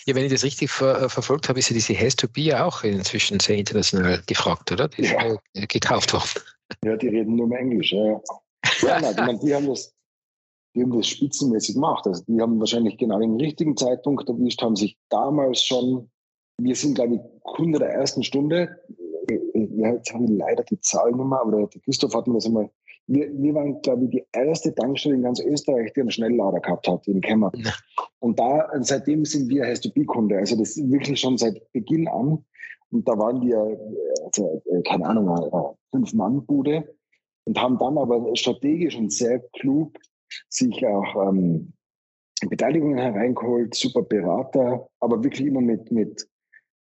Ja, 0.06 0.14
wenn 0.14 0.24
ich 0.24 0.32
das 0.32 0.44
richtig 0.44 0.70
ver 0.70 1.02
äh, 1.02 1.08
verfolgt 1.10 1.50
habe, 1.50 1.58
ist 1.58 1.68
ja 1.68 1.74
diese 1.74 1.94
Has-to-Be 1.94 2.40
ja 2.40 2.64
auch 2.64 2.82
inzwischen 2.82 3.40
sehr 3.40 3.58
international 3.58 4.22
gefragt, 4.26 4.72
oder? 4.72 4.88
Die 4.88 5.02
ja. 5.02 5.22
ist 5.22 5.38
ja 5.52 5.66
gekauft 5.66 6.14
worden. 6.14 6.42
Ja, 6.82 6.96
die 6.96 7.08
reden 7.08 7.36
nur 7.36 7.46
mehr 7.46 7.58
Englisch. 7.58 7.92
Ja, 7.92 8.18
ja 8.80 9.00
nein, 9.00 9.14
meine, 9.16 9.38
die 9.42 9.54
haben 9.54 9.66
das, 9.66 9.92
die 10.74 10.82
haben 10.82 10.96
das 10.96 11.08
spitzenmäßig 11.08 11.74
gemacht. 11.74 12.06
Also 12.06 12.24
die 12.26 12.40
haben 12.40 12.58
wahrscheinlich 12.58 12.96
genau 12.96 13.18
den 13.18 13.36
richtigen 13.36 13.76
Zeitpunkt 13.76 14.26
erwischt, 14.30 14.62
haben 14.62 14.76
sich 14.76 14.96
damals 15.10 15.62
schon, 15.62 16.10
wir 16.58 16.74
sind, 16.74 16.94
glaube 16.94 17.16
ich, 17.16 17.20
Kunde 17.42 17.78
der 17.78 17.90
ersten 17.90 18.22
Stunde. 18.22 18.80
Ja, 19.54 19.92
jetzt 19.92 20.14
haben 20.14 20.26
wir 20.26 20.36
leider 20.38 20.64
die 20.64 20.80
Zahl 20.80 21.12
nicht 21.12 21.22
mehr, 21.22 21.38
aber 21.38 21.66
der 21.66 21.80
Christoph 21.82 22.14
hat 22.14 22.26
mir 22.26 22.34
das 22.34 22.46
einmal 22.46 22.70
wir, 23.08 23.30
wir 23.32 23.54
waren, 23.54 23.80
glaube 23.80 24.04
ich, 24.04 24.10
die 24.10 24.24
erste 24.32 24.74
Tankstelle 24.74 25.16
in 25.16 25.22
ganz 25.22 25.40
Österreich, 25.40 25.92
die 25.94 26.00
einen 26.02 26.10
Schnelllader 26.10 26.60
gehabt 26.60 26.86
hat, 26.86 27.08
in 27.08 27.20
Kämmer. 27.20 27.50
Ja. 27.56 27.72
Und 28.20 28.38
da, 28.38 28.68
seitdem 28.80 29.24
sind 29.24 29.48
wir 29.48 29.66
Has-to-Be-Kunde. 29.66 30.36
Also 30.36 30.56
das 30.56 30.76
wirklich 30.76 31.18
schon 31.18 31.38
seit 31.38 31.60
Beginn 31.72 32.06
an. 32.06 32.44
Und 32.90 33.08
da 33.08 33.18
waren 33.18 33.40
wir, 33.40 33.58
also, 34.24 34.62
äh, 34.66 34.82
keine 34.82 35.06
Ahnung, 35.06 35.30
eine 35.30 35.74
Fünf-Mann-Bude 35.90 36.94
und 37.44 37.60
haben 37.60 37.78
dann 37.78 37.96
aber 37.96 38.34
strategisch 38.36 38.96
und 38.96 39.12
sehr 39.12 39.40
klug 39.58 39.98
sich 40.50 40.86
auch 40.86 41.28
ähm, 41.28 41.72
Beteiligungen 42.48 42.98
hereingeholt, 42.98 43.74
super 43.74 44.02
Berater, 44.02 44.86
aber 45.00 45.24
wirklich 45.24 45.46
immer 45.46 45.62
mit, 45.62 45.90
mit 45.90 46.28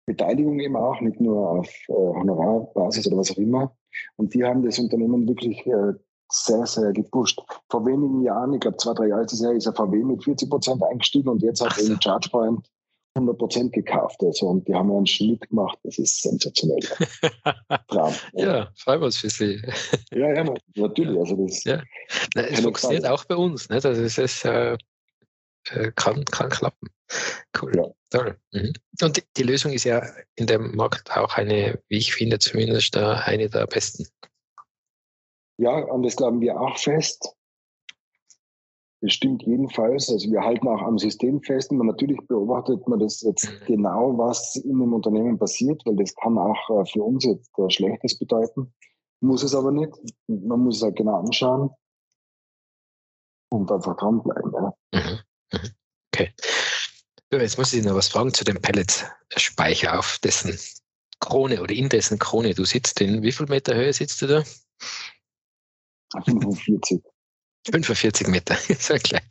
Beteiligung 0.06 0.60
eben 0.60 0.76
auch, 0.76 1.00
nicht 1.02 1.22
nur 1.22 1.50
auf 1.50 1.70
äh, 1.88 1.94
Honorarbasis 1.94 3.08
oder 3.08 3.18
was 3.18 3.32
auch 3.32 3.38
immer. 3.38 3.76
Und 4.18 4.34
die 4.34 4.44
haben 4.44 4.64
das 4.64 4.80
Unternehmen 4.80 5.28
wirklich 5.28 5.66
äh, 5.66 5.94
sehr, 6.32 6.66
sehr 6.66 6.92
gepusht. 6.94 7.40
Vor 7.70 7.86
wenigen 7.86 8.22
Jahren, 8.22 8.54
ich 8.54 8.60
glaube 8.60 8.78
zwei, 8.78 8.94
drei 8.94 9.08
Jahre 9.08 9.24
ist 9.24 9.34
es 9.34 9.42
her, 9.42 9.52
ist 9.52 9.66
er 9.66 9.74
VW 9.74 10.04
mit 10.04 10.24
40 10.24 10.50
Prozent 10.50 10.84
eingestiegen 10.84 11.30
und 11.30 11.42
jetzt 11.42 11.62
hat 11.62 11.78
er 11.78 11.86
in 11.86 12.00
ChargePoint 12.00 12.70
100 13.16 13.38
Prozent 13.38 13.74
gekauft. 13.74 14.22
Also, 14.24 14.48
und 14.48 14.68
die 14.68 14.74
haben 14.74 14.92
einen 14.92 15.08
Schnitt 15.08 15.50
gemacht, 15.50 15.78
das 15.84 15.98
ist 15.98 16.22
sensationell. 16.22 16.80
Traum. 17.88 18.14
ja, 18.34 18.70
freuen 18.76 19.02
wir 19.02 19.06
uns 19.06 19.18
für 19.18 19.30
Sie. 19.30 19.62
ja, 20.12 20.34
ja, 20.34 20.54
natürlich. 20.76 21.20
Also 21.20 21.36
das 21.36 21.64
ja. 21.64 21.82
Nein, 22.36 22.46
es 22.50 22.60
funktioniert 22.62 23.04
Frage. 23.04 23.16
auch 23.16 23.26
bei 23.26 23.36
uns. 23.36 23.70
Also 23.70 23.90
es 23.90 24.18
ist, 24.18 24.46
äh, 24.46 24.78
äh, 25.72 25.92
kann, 25.96 26.24
kann 26.26 26.50
klappen. 26.50 26.90
Cool. 27.60 27.76
Ja. 27.76 27.86
Toll. 28.12 28.38
Mhm. 28.52 28.74
Und 29.02 29.18
die, 29.18 29.24
die, 29.38 29.44
Lösung 29.44 29.72
ist 29.72 29.84
ja 29.84 30.04
in 30.36 30.48
dem 30.48 30.76
Markt 30.76 31.16
auch 31.16 31.36
eine, 31.36 31.80
wie 31.88 31.98
ich 31.98 32.14
finde, 32.14 32.40
zumindest 32.40 32.96
eine 32.98 33.50
der 33.50 33.68
besten. 33.68 34.08
Ja, 35.60 35.78
und 35.92 36.04
das 36.04 36.16
glauben 36.16 36.40
wir 36.40 36.60
auch 36.60 36.78
fest. 36.78 37.36
Das 39.02 39.12
stimmt 39.12 39.44
jedenfalls. 39.44 40.10
Also 40.10 40.32
wir 40.32 40.42
halten 40.42 40.68
auch 40.70 40.82
am 40.82 40.98
System 40.98 41.42
fest. 41.42 41.72
Und 41.72 41.86
natürlich 41.86 42.20
beobachtet 42.28 42.88
man 42.88 43.00
das 43.00 43.22
jetzt 43.22 43.46
mhm. 43.46 43.66
genau, 43.66 44.18
was 44.18 44.56
in 44.56 44.80
dem 44.80 44.94
Unternehmen 44.94 45.38
passiert, 45.38 45.82
weil 45.86 45.98
das 45.98 46.16
kann 46.16 46.38
auch 46.38 46.82
äh, 46.82 46.86
für 46.86 47.04
uns 47.04 47.26
jetzt 47.26 47.52
äh, 47.58 47.70
Schlechtes 47.70 48.18
bedeuten. 48.18 48.74
Muss 49.20 49.44
es 49.44 49.54
aber 49.54 49.72
nicht. 49.72 49.92
Man 50.28 50.62
muss 50.62 50.78
es 50.78 50.84
halt 50.84 50.96
genau 50.96 51.20
anschauen 51.20 51.72
und 53.50 53.70
einfach 53.70 53.98
dranbleiben. 53.98 54.54
Ja. 54.54 54.74
Mhm. 54.94 55.20
Mhm. 55.52 55.70
Okay. 56.14 56.34
Jetzt 57.32 57.58
muss 57.58 57.74
ich 57.74 57.84
noch 57.84 57.96
was 57.96 58.08
fragen 58.08 58.34
zu 58.34 58.46
dem 58.46 58.62
Pellet-Speicher, 58.62 60.00
auf 60.00 60.20
dessen 60.24 60.58
Krone 61.20 61.62
oder 61.62 61.74
in 61.74 61.90
dessen 61.90 62.18
Krone 62.18 62.54
du 62.54 62.64
sitzt. 62.64 63.02
In 63.02 63.22
wie 63.24 63.32
viel 63.34 63.46
Meter 63.48 63.76
Höhe 63.76 63.92
sitzt 63.92 64.22
du 64.22 64.28
da? 64.28 64.44
45. 66.26 67.02
45 67.72 68.28
Meter, 68.28 68.56
ist 68.70 68.90
ja 68.90 68.98
klar. 68.98 69.22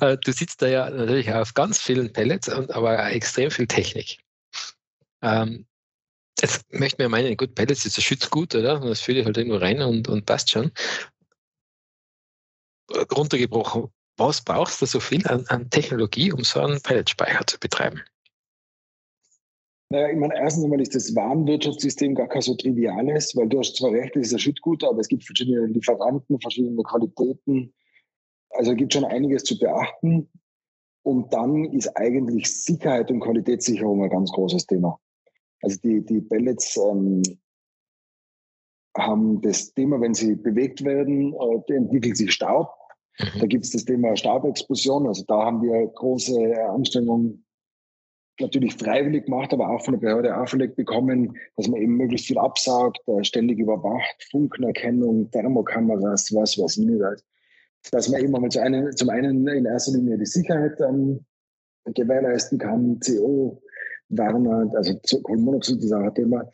Äh, 0.00 0.16
du 0.24 0.32
sitzt 0.32 0.62
da 0.62 0.66
ja 0.66 0.90
natürlich 0.90 1.32
auf 1.32 1.54
ganz 1.54 1.78
vielen 1.78 2.12
Pellets, 2.12 2.48
aber 2.48 3.12
extrem 3.12 3.50
viel 3.50 3.66
Technik. 3.66 4.18
Ähm, 5.22 5.66
jetzt 6.40 6.64
möchte 6.72 7.02
man 7.02 7.10
meinen, 7.10 7.36
gut, 7.36 7.54
Pellets 7.54 7.84
ist 7.84 7.98
ein 7.98 8.02
Schützgut, 8.02 8.54
oder? 8.54 8.80
Das 8.80 9.00
fühle 9.00 9.20
ich 9.20 9.26
halt 9.26 9.36
irgendwo 9.36 9.58
rein 9.58 9.82
und, 9.82 10.08
und 10.08 10.26
passt 10.26 10.50
schon. 10.50 10.72
Runtergebrochen, 12.90 13.88
was 14.16 14.42
brauchst 14.42 14.82
du 14.82 14.86
so 14.86 15.00
viel 15.00 15.26
an, 15.28 15.46
an 15.48 15.70
Technologie, 15.70 16.32
um 16.32 16.44
so 16.44 16.60
einen 16.60 16.80
Pelletspeicher 16.80 17.46
zu 17.46 17.58
betreiben? 17.58 18.02
Naja, 19.92 20.08
ich 20.08 20.16
meine, 20.16 20.34
erstens 20.34 20.64
einmal 20.64 20.80
ist 20.80 20.94
das 20.94 21.14
Warenwirtschaftssystem 21.14 22.14
gar 22.14 22.26
kein 22.26 22.40
so 22.40 22.54
triviales, 22.54 23.36
weil 23.36 23.46
du 23.46 23.58
hast 23.58 23.76
zwar 23.76 23.92
recht, 23.92 24.16
es 24.16 24.28
ist 24.28 24.32
ein 24.32 24.38
Schüttgut, 24.38 24.82
aber 24.84 25.00
es 25.00 25.08
gibt 25.08 25.22
verschiedene 25.22 25.66
Lieferanten, 25.66 26.40
verschiedene 26.40 26.82
Qualitäten. 26.82 27.74
Also 28.48 28.70
es 28.70 28.78
gibt 28.78 28.94
schon 28.94 29.04
einiges 29.04 29.44
zu 29.44 29.58
beachten. 29.58 30.30
Und 31.02 31.34
dann 31.34 31.66
ist 31.66 31.94
eigentlich 31.94 32.50
Sicherheit 32.64 33.10
und 33.10 33.20
Qualitätssicherung 33.20 34.02
ein 34.02 34.08
ganz 34.08 34.32
großes 34.32 34.66
Thema. 34.66 34.98
Also 35.60 35.78
die, 35.84 36.02
die 36.06 36.22
Pellets 36.22 36.78
ähm, 36.78 37.22
haben 38.96 39.42
das 39.42 39.74
Thema, 39.74 40.00
wenn 40.00 40.14
sie 40.14 40.36
bewegt 40.36 40.84
werden, 40.86 41.34
äh, 41.34 41.74
entwickelt 41.74 42.16
sich 42.16 42.32
Staub. 42.32 42.70
Mhm. 43.18 43.40
Da 43.40 43.46
gibt 43.46 43.66
es 43.66 43.72
das 43.72 43.84
Thema 43.84 44.16
Staubexplosion. 44.16 45.06
Also 45.06 45.22
da 45.28 45.44
haben 45.44 45.60
wir 45.60 45.86
große 45.88 46.66
Anstrengungen 46.70 47.44
natürlich 48.40 48.74
freiwillig 48.74 49.26
gemacht, 49.26 49.52
aber 49.52 49.68
auch 49.68 49.84
von 49.84 49.92
der 49.94 50.00
Behörde 50.00 50.36
auferlegt 50.36 50.76
bekommen, 50.76 51.36
dass 51.56 51.68
man 51.68 51.80
eben 51.80 51.96
möglichst 51.96 52.26
viel 52.26 52.38
absaugt, 52.38 52.98
äh, 53.06 53.22
ständig 53.24 53.58
überwacht, 53.58 54.26
Funkenerkennung, 54.30 55.30
Thermokameras, 55.30 56.34
was 56.34 56.58
weiß 56.58 56.78
ich 56.78 56.86
nicht. 56.86 57.24
Dass 57.90 58.08
man 58.08 58.22
eben 58.22 58.34
einmal 58.34 58.50
zu 58.50 58.60
einen, 58.60 58.96
zum 58.96 59.10
einen 59.10 59.46
in 59.48 59.64
erster 59.64 59.92
Linie 59.92 60.18
die 60.18 60.26
Sicherheit 60.26 60.80
ähm, 60.80 61.24
gewährleisten 61.84 62.58
kann, 62.58 63.00
CO, 63.00 63.60
Warner, 64.08 64.70
also 64.76 64.98
Kohlenmonoxid 65.22 65.82
ist 65.82 65.92
auch 65.92 66.02
ein 66.02 66.14
Thema. 66.14 66.50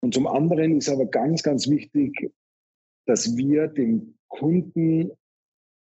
Und 0.00 0.14
zum 0.14 0.26
anderen 0.26 0.78
ist 0.78 0.88
aber 0.88 1.06
ganz, 1.06 1.42
ganz 1.42 1.68
wichtig, 1.68 2.32
dass 3.06 3.36
wir 3.36 3.68
dem 3.68 4.14
Kunden 4.28 5.10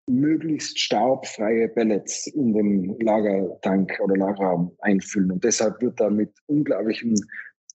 möglichst 0.07 0.79
staubfreie 0.79 1.69
Pellets 1.69 2.27
in 2.27 2.53
den 2.53 2.99
Lagertank 2.99 3.99
oder 4.03 4.17
Lagerraum 4.17 4.75
einfüllen. 4.79 5.31
Und 5.31 5.43
deshalb 5.43 5.81
wird 5.81 5.99
da 5.99 6.09
mit 6.09 6.31
unglaublichen 6.47 7.15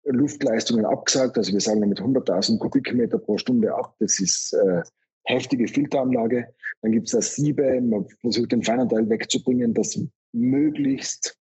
Luftleistungen 0.05 0.85
abgesagt. 0.85 1.39
Also 1.39 1.53
wir 1.53 1.61
sagen 1.61 1.81
mit 1.81 2.01
100.000 2.01 2.59
Kubikmeter 2.59 3.19
pro 3.19 3.39
Stunde 3.39 3.75
ab. 3.75 3.95
Das 3.99 4.21
ist 4.21 4.53
äh, 4.53 4.83
heftige 5.25 5.69
Filteranlage. 5.69 6.49
Dann 6.83 6.93
gibt 6.93 7.07
es 7.07 7.13
das 7.13 7.35
Siebe. 7.35 7.81
Man 7.81 8.07
versucht 8.21 8.53
den 8.53 8.63
feinen 8.63 8.89
Teil 8.89 9.09
wegzubringen, 9.09 9.75
dass 9.75 9.99
möglichst 10.33 11.39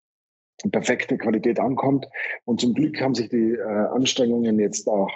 perfekte 0.73 1.17
Qualität 1.17 1.59
ankommt. 1.59 2.07
Und 2.45 2.61
zum 2.61 2.75
Glück 2.75 3.01
haben 3.01 3.15
sich 3.15 3.29
die 3.29 3.53
äh, 3.53 3.63
Anstrengungen 3.63 4.59
jetzt 4.59 4.89
auch 4.89 5.11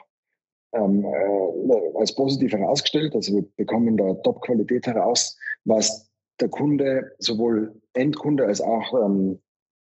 ähm, 0.74 1.04
äh, 1.04 1.98
als 1.98 2.14
positiv 2.14 2.52
herausgestellt. 2.52 3.14
Also 3.14 3.34
wir 3.34 3.44
bekommen 3.56 3.96
da 3.96 4.14
Top-Qualität 4.14 4.86
heraus, 4.86 5.38
was 5.64 6.10
der 6.40 6.48
Kunde, 6.48 7.12
sowohl 7.18 7.80
Endkunde 7.92 8.46
als 8.46 8.60
auch 8.60 8.94
ähm, 9.04 9.40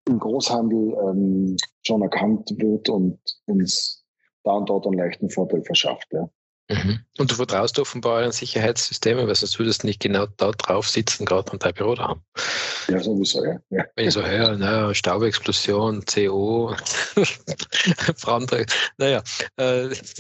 im 0.09 0.19
Großhandel 0.19 0.97
ähm, 1.07 1.57
schon 1.87 2.03
erkannt 2.03 2.51
wird 2.57 2.89
und 2.89 3.19
uns 3.47 4.05
da 4.45 4.53
und 4.53 4.69
dort 4.69 4.87
einen 4.87 4.99
leichten 4.99 5.29
Vorteil 5.31 5.63
verschafft. 5.63 6.09
Ja. 6.13 6.29
Mhm. 6.71 7.01
Und 7.19 7.31
du 7.31 7.35
vertraust 7.35 7.79
offenbar 7.79 8.21
euren 8.21 8.33
Sicherheitssystemen, 8.33 9.27
weil 9.27 9.35
sonst 9.35 9.59
würdest 9.59 9.83
du 9.83 9.87
nicht 9.87 10.01
genau 10.01 10.27
da 10.37 10.51
drauf 10.51 10.87
sitzen, 10.87 11.25
gerade 11.25 11.51
und 11.51 11.65
dein 11.65 11.73
Büro 11.73 11.95
da 11.95 12.09
haben. 12.09 12.23
Ja, 12.89 12.99
sowieso, 12.99 13.43
ja. 13.43 13.59
ja. 13.71 13.87
Wenn 13.97 14.09
ich 14.09 14.15
so 14.15 14.23
höre, 14.23 14.57
ne, 14.57 14.95
Staubexplosion, 14.95 16.05
CO, 16.05 16.75
Brandre, 18.23 18.67
naja, 18.99 19.23
äh, 19.57 19.89
das, 19.89 20.17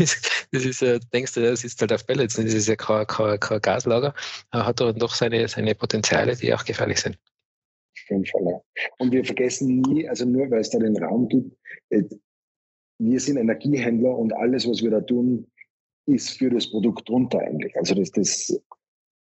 das 0.50 0.64
ist, 0.64 0.82
äh, 0.82 0.98
denkst 1.12 1.34
du, 1.34 1.42
das 1.42 1.64
ist 1.64 1.78
halt 1.82 1.92
auf 1.92 2.06
Pellets, 2.06 2.36
das 2.36 2.46
ist 2.46 2.66
ja 2.66 2.76
kein, 2.76 3.06
kein, 3.06 3.38
kein 3.38 3.60
Gaslager, 3.60 4.14
hat 4.50 4.80
aber 4.80 4.94
doch 4.94 5.14
seine, 5.14 5.46
seine 5.48 5.74
Potenziale, 5.74 6.34
die 6.34 6.54
auch 6.54 6.64
gefährlich 6.64 7.00
sind. 7.00 7.18
Auf 7.92 8.10
jeden 8.10 8.24
Fall, 8.24 8.42
ja. 8.46 8.60
Und 8.98 9.12
wir 9.12 9.22
vergessen 9.22 9.82
nie, 9.82 10.08
also 10.08 10.24
nur 10.24 10.50
weil 10.50 10.60
es 10.60 10.70
da 10.70 10.78
den 10.78 10.96
Raum 10.96 11.28
gibt, 11.28 11.54
äh, 11.90 12.04
wir 13.00 13.20
sind 13.20 13.36
Energiehändler 13.36 14.16
und 14.16 14.32
alles, 14.32 14.66
was 14.66 14.82
wir 14.82 14.90
da 14.90 15.00
tun, 15.00 15.46
ist 16.08 16.38
für 16.38 16.50
das 16.50 16.70
Produkt 16.70 17.08
drunter 17.08 17.40
eigentlich. 17.40 17.76
Also 17.76 17.94
das, 17.94 18.10
das 18.10 18.60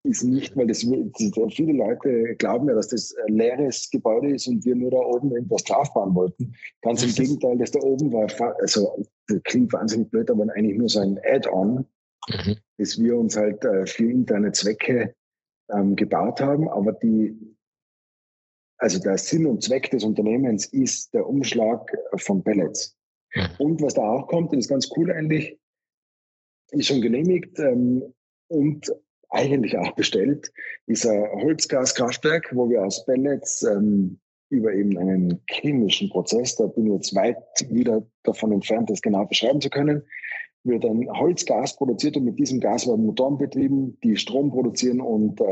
ist 0.06 0.22
nicht, 0.24 0.56
weil 0.56 0.66
das, 0.66 0.80
das, 0.80 1.54
viele 1.54 1.72
Leute 1.72 2.36
glauben 2.36 2.68
ja, 2.68 2.74
dass 2.74 2.88
das 2.88 3.14
ein 3.26 3.34
leeres 3.34 3.90
Gebäude 3.90 4.34
ist 4.34 4.46
und 4.46 4.64
wir 4.64 4.76
nur 4.76 4.90
da 4.90 4.98
oben 4.98 5.32
irgendwas 5.32 5.64
draufbauen 5.64 6.14
wollten. 6.14 6.54
Ganz 6.82 7.02
im 7.02 7.12
Gegenteil, 7.12 7.58
das 7.58 7.72
da 7.72 7.80
oben 7.80 8.12
war, 8.12 8.28
also 8.60 9.04
klingt 9.44 9.72
wahnsinnig 9.72 10.10
blöd, 10.10 10.30
aber 10.30 10.46
eigentlich 10.54 10.78
nur 10.78 10.88
so 10.88 11.00
ein 11.00 11.18
Add-on, 11.24 11.86
mhm. 12.28 12.56
das 12.78 12.98
wir 12.98 13.16
uns 13.16 13.36
halt 13.36 13.64
äh, 13.64 13.86
für 13.86 14.10
interne 14.10 14.52
Zwecke 14.52 15.14
ähm, 15.70 15.96
gebaut 15.96 16.40
haben. 16.40 16.68
Aber 16.68 16.92
die, 16.92 17.36
also 18.78 19.00
der 19.00 19.18
Sinn 19.18 19.46
und 19.46 19.62
Zweck 19.62 19.90
des 19.90 20.04
Unternehmens 20.04 20.66
ist 20.66 21.12
der 21.14 21.26
Umschlag 21.26 21.90
von 22.16 22.42
Pellets. 22.44 22.96
Mhm. 23.34 23.48
Und 23.58 23.82
was 23.82 23.94
da 23.94 24.02
auch 24.02 24.28
kommt, 24.28 24.52
das 24.52 24.60
ist 24.60 24.68
ganz 24.68 24.88
cool 24.96 25.10
eigentlich, 25.10 25.58
ist 26.70 26.86
schon 26.86 27.00
genehmigt 27.00 27.58
ähm, 27.58 28.02
und 28.48 28.92
eigentlich 29.30 29.76
auch 29.76 29.92
bestellt, 29.92 30.52
ist 30.86 31.06
ein 31.06 31.24
Holzgaskraftwerk, 31.42 32.50
wo 32.54 32.68
wir 32.68 32.84
aus 32.84 33.04
Pellets 33.04 33.62
ähm, 33.62 34.18
über 34.48 34.72
eben 34.72 34.96
einen 34.98 35.42
chemischen 35.50 36.08
Prozess, 36.10 36.56
da 36.56 36.66
bin 36.66 36.86
ich 36.86 36.92
jetzt 36.92 37.14
weit 37.14 37.36
wieder 37.68 38.06
davon 38.22 38.52
entfernt, 38.52 38.90
das 38.90 39.02
genau 39.02 39.24
beschreiben 39.26 39.60
zu 39.60 39.70
können, 39.70 40.02
wird 40.62 40.84
ein 40.84 41.08
Holzgas 41.10 41.76
produziert 41.76 42.16
und 42.16 42.24
mit 42.24 42.38
diesem 42.38 42.60
Gas 42.60 42.86
werden 42.86 43.06
Motoren 43.06 43.38
betrieben, 43.38 43.98
die 44.02 44.16
Strom 44.16 44.50
produzieren 44.50 45.00
und 45.00 45.40
äh, 45.40 45.44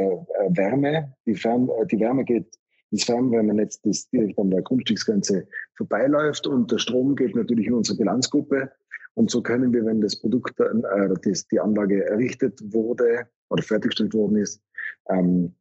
Wärme. 0.49 1.15
Die, 1.27 1.35
Fern, 1.35 1.69
äh, 1.69 1.87
die 1.87 2.01
Wärme 2.01 2.25
geht 2.25 2.47
ins 2.91 3.05
Fernwärmenetz, 3.05 3.81
das 3.83 4.09
direkt 4.11 4.39
an 4.39 4.51
der 4.51 4.63
Grundstücksgrenze 4.63 5.47
vorbeiläuft 5.77 6.47
und 6.47 6.71
der 6.71 6.79
Strom 6.79 7.17
geht 7.17 7.35
natürlich 7.35 7.67
in 7.67 7.75
unsere 7.75 7.99
Bilanzgruppe 7.99 8.71
und 9.15 9.31
so 9.31 9.43
können 9.43 9.73
wir, 9.73 9.85
wenn 9.85 10.01
das 10.01 10.17
Produkt, 10.17 10.59
äh, 10.61 11.15
das, 11.23 11.47
die 11.49 11.61
Anlage 11.61 12.05
errichtet 12.05 12.61
wurde 12.73 13.27
oder 13.49 13.63
fertiggestellt 13.63 14.15
worden 14.15 14.37
ist, 14.37 14.61
ähm, 15.09 15.55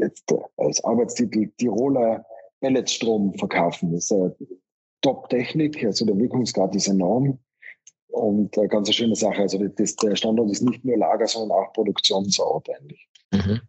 jetzt 0.00 0.32
als 0.56 0.82
Arbeitstitel 0.84 1.50
Tiroler 1.56 2.24
Pelletstrom 2.60 3.34
verkaufen. 3.34 3.92
Das 3.92 4.04
ist 4.04 4.12
eine 4.12 4.34
Top-Technik, 5.02 5.84
also 5.84 6.04
der 6.04 6.18
Wirkungsgrad 6.18 6.74
ist 6.74 6.88
enorm 6.88 7.38
und 8.08 8.56
eine 8.58 8.68
ganz 8.68 8.92
schöne 8.92 9.14
Sache. 9.14 9.42
Also 9.42 9.58
das, 9.68 9.94
der 9.96 10.16
Standort 10.16 10.50
ist 10.50 10.62
nicht 10.62 10.84
nur 10.84 10.96
Lager, 10.96 11.26
sondern 11.26 11.56
auch 11.56 11.72
Produktionsort 11.72 12.68
eigentlich. 12.70 13.08
Mhm. 13.32 13.60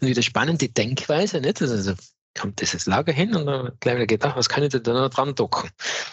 Und 0.00 0.08
wieder 0.08 0.22
spannende 0.22 0.68
Denkweise, 0.68 1.40
nicht? 1.40 1.60
Also 1.60 1.92
kommt 2.38 2.60
dieses 2.60 2.86
Lager 2.86 3.12
hin 3.12 3.34
und 3.34 3.46
dann 3.46 3.72
gleich 3.80 3.96
wieder 3.96 4.06
gedacht, 4.06 4.36
was 4.36 4.48
kann 4.48 4.62
ich 4.62 4.70
da 4.70 4.92
noch 4.92 5.08
dran 5.08 5.34
docken? 5.34 5.70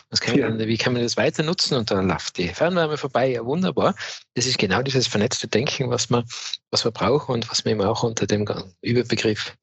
Was 0.09 0.21
kann 0.21 0.37
ja. 0.37 0.47
dann, 0.47 0.59
wie 0.59 0.77
kann 0.77 0.93
man 0.93 1.01
das 1.01 1.17
weiter 1.17 1.43
nutzen? 1.43 1.75
Und 1.75 1.89
dann 1.91 2.07
läuft 2.07 2.37
die 2.37 2.49
Fernwärme 2.49 2.97
vorbei, 2.97 3.31
ja 3.31 3.45
wunderbar. 3.45 3.95
Das 4.35 4.45
ist 4.45 4.57
genau 4.57 4.81
dieses 4.81 5.07
vernetzte 5.07 5.47
Denken, 5.47 5.89
was 5.89 6.09
wir, 6.09 6.23
was 6.69 6.83
wir 6.83 6.91
brauchen 6.91 7.33
und 7.33 7.49
was 7.49 7.65
man 7.65 7.73
eben 7.73 7.81
auch 7.81 8.03
unter 8.03 8.27
dem 8.27 8.47
Überbegriff 8.81 9.55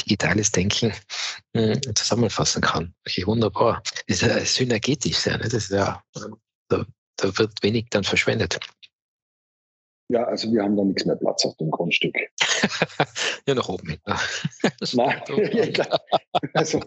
digitales 0.00 0.50
Denken 0.50 0.92
mh, 1.54 1.74
hm, 1.74 1.94
zusammenfassen 1.94 2.62
kann. 2.62 2.94
Okay, 3.06 3.26
wunderbar. 3.26 3.82
Das 4.06 4.22
ist 4.22 4.22
ja 4.22 4.44
synergetisch, 4.44 5.26
ja, 5.26 5.36
ne? 5.36 5.44
das 5.44 5.54
ist 5.54 5.70
ja, 5.70 6.02
da, 6.68 6.84
da 7.16 7.38
wird 7.38 7.62
wenig 7.62 7.86
dann 7.90 8.04
verschwendet. 8.04 8.58
Ja, 10.10 10.24
also 10.24 10.52
wir 10.52 10.64
haben 10.64 10.76
da 10.76 10.82
nichts 10.82 11.06
mehr 11.06 11.14
Platz 11.14 11.44
auf 11.44 11.56
dem 11.58 11.70
Grundstück. 11.70 12.16
ja, 13.46 13.54
nach 13.54 13.68
oben 13.68 13.90
hin. 13.90 14.00
Nein, 14.94 15.22
ja, 15.76 15.86
also, 16.54 16.80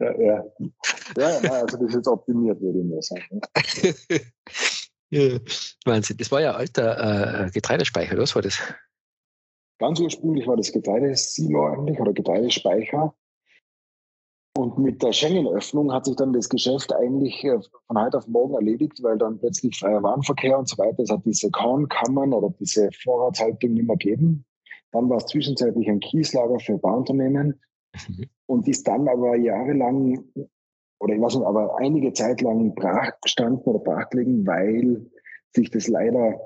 ja, 0.00 0.18
ja. 0.18 0.44
ja, 1.16 1.26
also 1.52 1.76
das 1.76 1.88
ist 1.88 1.94
jetzt 1.94 2.08
optimiert, 2.08 2.60
würde 2.60 2.80
ich 2.80 2.84
mal 2.84 3.00
sagen. 3.00 3.40
ja, 5.10 5.38
Wahnsinn. 5.84 6.16
Das 6.16 6.32
war 6.32 6.40
ja 6.40 6.54
alter 6.54 7.44
äh, 7.46 7.50
Getreidespeicher, 7.52 8.18
was 8.18 8.34
war 8.34 8.42
das? 8.42 8.60
Ganz 9.78 10.00
ursprünglich 10.00 10.48
war 10.48 10.56
das 10.56 10.72
Getreidesilo 10.72 11.66
eigentlich 11.66 12.00
oder 12.00 12.12
Getreidespeicher. 12.12 13.14
Und 14.54 14.78
mit 14.78 15.02
der 15.02 15.12
Schengen-Öffnung 15.12 15.92
hat 15.92 16.04
sich 16.04 16.16
dann 16.16 16.34
das 16.34 16.48
Geschäft 16.48 16.92
eigentlich 16.94 17.42
äh, 17.44 17.58
von 17.86 17.98
heute 17.98 18.18
auf 18.18 18.28
morgen 18.28 18.54
erledigt, 18.54 19.02
weil 19.02 19.16
dann 19.16 19.38
plötzlich 19.38 19.78
freier 19.78 20.02
Warenverkehr 20.02 20.58
und 20.58 20.68
so 20.68 20.76
weiter, 20.76 21.02
es 21.02 21.10
hat 21.10 21.24
diese 21.24 21.50
Kornkammern 21.50 22.34
oder 22.34 22.52
diese 22.60 22.90
Vorratshaltung 23.02 23.72
nicht 23.72 23.86
mehr 23.86 23.96
gegeben. 23.96 24.44
Dann 24.90 25.08
war 25.08 25.16
es 25.16 25.26
zwischenzeitlich 25.26 25.88
ein 25.88 26.00
Kieslager 26.00 26.58
für 26.60 26.76
Bauunternehmen 26.76 27.60
mhm. 28.08 28.26
und 28.46 28.68
ist 28.68 28.86
dann 28.86 29.08
aber 29.08 29.36
jahrelang 29.36 30.22
oder 31.02 31.14
ich 31.14 31.20
weiß 31.20 31.36
nicht, 31.36 31.46
aber 31.46 31.78
einige 31.78 32.12
Zeit 32.12 32.42
lang 32.42 32.74
brach 32.74 33.10
gestanden 33.22 33.64
oder 33.64 33.80
brach 33.80 34.08
gelegen, 34.10 34.46
weil 34.46 35.10
sich 35.52 35.68
das 35.70 35.88
leider 35.88 36.38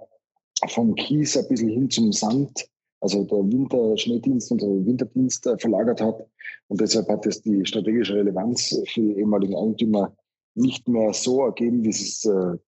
vom 0.68 0.94
Kies 0.94 1.36
ein 1.36 1.46
bisschen 1.48 1.68
hin 1.68 1.90
zum 1.90 2.10
Sand 2.12 2.66
also 3.06 3.24
der 3.24 3.38
Winterschneedienst 3.38 4.50
und 4.50 4.62
der 4.62 4.68
Winterdienst 4.68 5.46
äh, 5.46 5.56
verlagert 5.58 6.00
hat. 6.00 6.26
Und 6.68 6.80
deshalb 6.80 7.08
hat 7.08 7.24
es 7.26 7.40
die 7.40 7.64
strategische 7.64 8.16
Relevanz 8.16 8.76
für 8.92 9.00
die 9.00 9.18
ehemaligen 9.18 9.54
Eigentümer 9.54 10.16
nicht 10.54 10.88
mehr 10.88 11.12
so 11.12 11.44
ergeben, 11.44 11.84
wie 11.84 11.92
sie 11.92 12.08
es 12.08 12.24
äh, 12.24 12.58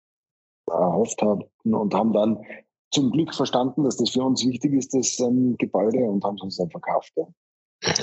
erhofft 0.71 1.21
hatten 1.23 1.75
und 1.75 1.95
haben 1.95 2.13
dann 2.13 2.39
zum 2.91 3.11
Glück 3.11 3.35
verstanden, 3.35 3.85
dass 3.85 3.97
das 3.97 4.11
für 4.11 4.23
uns 4.23 4.47
wichtig 4.47 4.73
ist, 4.75 4.95
das 4.95 5.19
ähm, 5.19 5.57
Gebäude, 5.59 5.99
und 5.99 6.25
haben 6.25 6.37
es 6.37 6.43
uns 6.43 6.57
dann 6.57 6.71
verkauft. 6.71 7.13
Ja. 7.17 7.95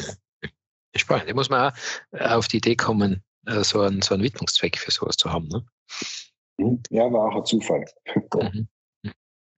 Spannend. 0.95 1.29
Da 1.29 1.33
muss 1.33 1.49
man 1.49 1.71
auch 1.71 1.77
äh, 2.11 2.27
auf 2.27 2.47
die 2.47 2.57
Idee 2.57 2.75
kommen, 2.75 3.23
äh, 3.47 3.63
so 3.63 3.81
einen, 3.81 4.01
so 4.01 4.13
einen 4.13 4.23
Widmungszweck 4.23 4.77
für 4.77 4.91
sowas 4.91 5.15
zu 5.17 5.31
haben. 5.31 5.47
Ne? 5.47 5.65
Mhm. 6.57 6.81
Ja, 6.89 7.11
war 7.11 7.29
auch 7.29 7.37
ein 7.37 7.45
Zufall. 7.45 7.85
Mhm. 8.35 8.67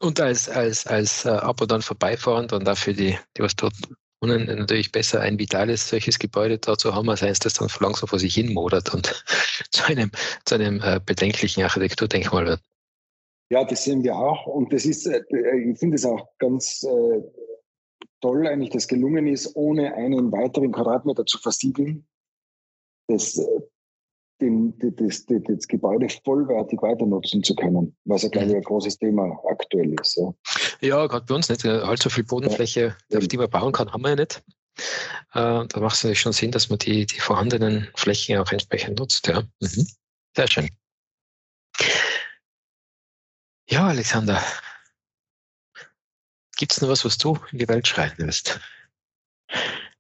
Und 0.06 0.20
als, 0.20 0.48
als, 0.48 0.86
als 0.86 1.26
äh, 1.26 1.30
Abo 1.30 1.66
dann 1.66 1.82
vorbeifahrend 1.82 2.54
und 2.54 2.70
auch 2.70 2.78
für 2.78 2.94
die, 2.94 3.18
die 3.36 3.42
was 3.42 3.56
dort 3.56 3.74
wohnen, 4.22 4.46
natürlich 4.46 4.92
besser 4.92 5.20
ein 5.22 5.40
vitales 5.40 5.90
solches 5.90 6.20
Gebäude 6.20 6.60
da 6.60 6.78
zu 6.78 6.94
haben, 6.94 7.10
als 7.10 7.24
eins, 7.24 7.40
das 7.40 7.56
dann 7.56 7.70
langsam 7.80 8.08
vor 8.08 8.20
sich 8.20 8.36
hin 8.36 8.54
modert 8.54 8.94
und 8.94 9.24
zu 9.72 9.84
einem, 9.86 10.12
zu 10.46 10.56
einem 10.56 10.80
äh, 10.84 11.00
bedenklichen 11.04 11.64
Architekturdenkmal 11.64 12.46
wird. 12.46 12.62
Ja, 13.50 13.64
das 13.64 13.84
sehen 13.84 14.04
wir 14.04 14.16
auch. 14.16 14.46
Und 14.46 14.72
das 14.74 14.86
ist, 14.86 15.08
äh, 15.08 15.24
ich 15.72 15.80
finde 15.80 15.96
es 15.96 16.06
auch 16.06 16.30
ganz 16.38 16.84
äh, 16.84 17.22
toll 18.22 18.46
eigentlich, 18.46 18.70
dass 18.70 18.88
gelungen 18.88 19.26
ist, 19.26 19.56
ohne 19.56 19.96
einen 19.96 20.32
weiteren 20.32 20.72
Quadratmeter 20.72 21.26
zu 21.26 21.40
versiegeln. 21.40 22.06
Das 23.08 23.40
äh, 23.40 23.44
den, 24.42 24.78
das, 24.80 25.26
das, 25.26 25.42
das 25.48 25.68
Gebäude 25.68 26.08
vollwertig 26.24 26.82
weiter 26.82 27.06
nutzen 27.06 27.44
zu 27.44 27.56
können, 27.56 27.96
was 28.06 28.24
ja, 28.24 28.30
glaube 28.30 28.48
ich, 28.50 28.56
ein 28.56 28.62
großes 28.62 28.98
Thema 28.98 29.40
aktuell 29.50 29.96
ist. 30.00 30.18
Ja, 30.18 30.34
ja 30.82 31.08
gerade 31.08 31.26
bei 31.26 31.36
uns 31.36 31.50
nicht. 31.50 31.66
Allzu 31.66 32.10
viel 32.10 32.24
Bodenfläche, 32.24 32.96
ja. 33.10 33.18
auf 33.18 33.28
die 33.28 33.38
man 33.38 33.50
bauen 33.50 33.72
kann, 33.72 33.92
haben 33.92 34.02
wir 34.02 34.10
ja 34.10 34.16
nicht. 34.16 34.44
Äh, 35.34 35.66
da 35.68 35.80
macht 35.80 35.96
es 35.96 36.04
natürlich 36.04 36.20
schon 36.20 36.34
Sinn, 36.34 36.52
dass 36.52 36.70
man 36.70 36.80
die, 36.80 37.06
die 37.06 37.20
vorhandenen 37.20 37.88
Flächen 37.96 38.38
auch 38.38 38.52
entsprechend 38.52 39.00
nutzt. 39.00 39.28
Ja. 39.28 39.42
Mhm. 39.60 39.88
Sehr 40.36 40.48
schön. 40.48 40.70
Ja, 43.70 43.88
Alexander. 43.88 44.42
Gibt 46.58 46.72
es 46.72 46.82
noch 46.82 46.90
was, 46.90 47.04
was 47.04 47.18
du 47.18 47.38
in 47.52 47.60
die 47.60 47.68
Welt 47.68 47.88
schreien 47.88 48.14
willst? 48.18 48.60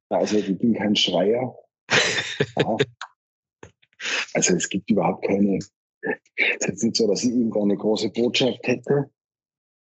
Also 0.09 0.37
ich 0.37 0.57
bin 0.57 0.73
kein 0.73 0.95
Schreier. 0.95 1.55
Also 4.33 4.55
es 4.55 4.69
gibt 4.69 4.89
überhaupt 4.89 5.25
keine, 5.25 5.59
es 6.59 6.67
ist 6.67 6.83
nicht 6.83 6.95
so, 6.95 7.07
dass 7.07 7.23
ich 7.23 7.31
irgendeine 7.31 7.77
große 7.77 8.09
Botschaft 8.09 8.59
hätte. 8.63 9.09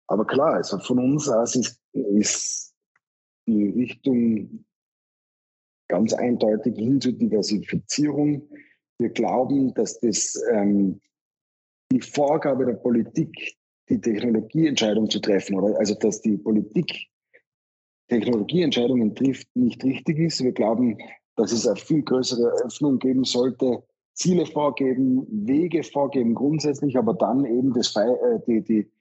Aber 0.07 0.25
klar, 0.25 0.55
also 0.55 0.79
von 0.79 0.99
uns 0.99 1.27
aus 1.27 1.55
ist, 1.55 1.81
ist 1.93 2.73
die 3.47 3.69
Richtung 3.69 4.65
ganz 5.89 6.13
eindeutig 6.13 6.75
hin 6.75 7.01
zur 7.01 7.13
Diversifizierung. 7.13 8.49
Wir 8.99 9.09
glauben, 9.09 9.73
dass 9.73 9.99
das 9.99 10.41
ähm, 10.51 11.01
die 11.91 12.01
Vorgabe 12.01 12.65
der 12.65 12.73
Politik, 12.73 13.57
die 13.89 13.99
Technologieentscheidung 13.99 15.09
zu 15.09 15.19
treffen, 15.19 15.55
oder 15.55 15.77
also 15.79 15.95
dass 15.95 16.21
die 16.21 16.37
Politik 16.37 17.07
Technologieentscheidungen 18.09 19.15
trifft, 19.15 19.53
nicht 19.55 19.83
richtig 19.83 20.19
ist. 20.19 20.43
Wir 20.43 20.53
glauben, 20.53 20.97
dass 21.35 21.51
es 21.51 21.67
eine 21.67 21.75
viel 21.75 22.03
größere 22.03 22.63
Öffnung 22.63 22.99
geben 22.99 23.25
sollte 23.25 23.83
Ziele 24.17 24.47
vorgeben, 24.47 25.27
Wege 25.47 25.83
vorgeben 25.83 26.33
grundsätzlich, 26.33 26.97
aber 26.97 27.13
dann 27.13 27.45
eben 27.45 27.71
das, 27.73 27.95
äh, 27.95 28.39
die, 28.47 28.63
die, 28.63 28.91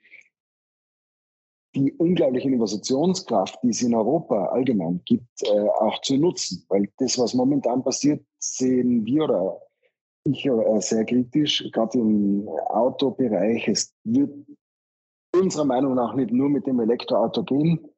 die 1.75 1.93
unglaubliche 1.95 2.49
Innovationskraft, 2.49 3.59
die 3.63 3.71
es 3.71 3.83
in 3.83 3.95
Europa 3.95 4.47
allgemein 4.47 5.01
gibt, 5.07 5.43
äh, 5.43 5.69
auch 5.81 6.01
zu 6.03 6.19
nutzen. 6.19 6.65
Weil 6.69 6.91
das, 6.99 7.19
was 7.19 7.33
momentan 7.33 7.83
passiert, 7.83 8.25
sehen 8.39 9.07
wir 9.07 9.25
oder 9.25 9.61
ich 10.25 10.45
äh, 10.45 10.81
sehr 10.81 11.05
kritisch, 11.07 11.67
gerade 11.73 11.99
im 11.99 12.47
Autobereich. 12.49 13.69
Es 13.69 13.95
wird 14.05 14.35
unserer 15.35 15.65
Meinung 15.65 15.95
nach 15.95 16.15
nicht 16.15 16.31
nur 16.31 16.51
mit 16.51 16.67
dem 16.67 16.79
Elektroauto 16.79 17.43
gehen, 17.43 17.89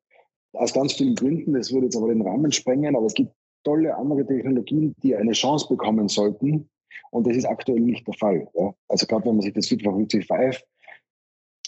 aus 0.52 0.72
ganz 0.72 0.92
vielen 0.92 1.16
Gründen. 1.16 1.54
Das 1.54 1.72
würde 1.72 1.87
jetzt 1.87 1.96
aber 1.96 2.09
den 2.09 2.22
Rahmen 2.22 2.52
sprengen, 2.52 2.94
aber 2.94 3.07
es 3.07 3.14
gibt 3.14 3.33
tolle 3.64 3.96
andere 3.96 4.24
Technologien, 4.24 4.94
die 5.02 5.16
eine 5.16 5.33
Chance 5.33 5.66
bekommen 5.68 6.09
sollten, 6.09 6.68
und 7.11 7.27
das 7.27 7.37
ist 7.37 7.46
aktuell 7.46 7.81
nicht 7.81 8.07
der 8.07 8.14
Fall. 8.14 8.48
Ja. 8.55 8.74
Also 8.88 9.07
gerade 9.07 9.27
wenn 9.27 9.37
man 9.37 9.42
sich 9.42 9.55
das 9.55 9.68
Fit 9.68 9.83
for 9.83 9.94
55 9.94 10.64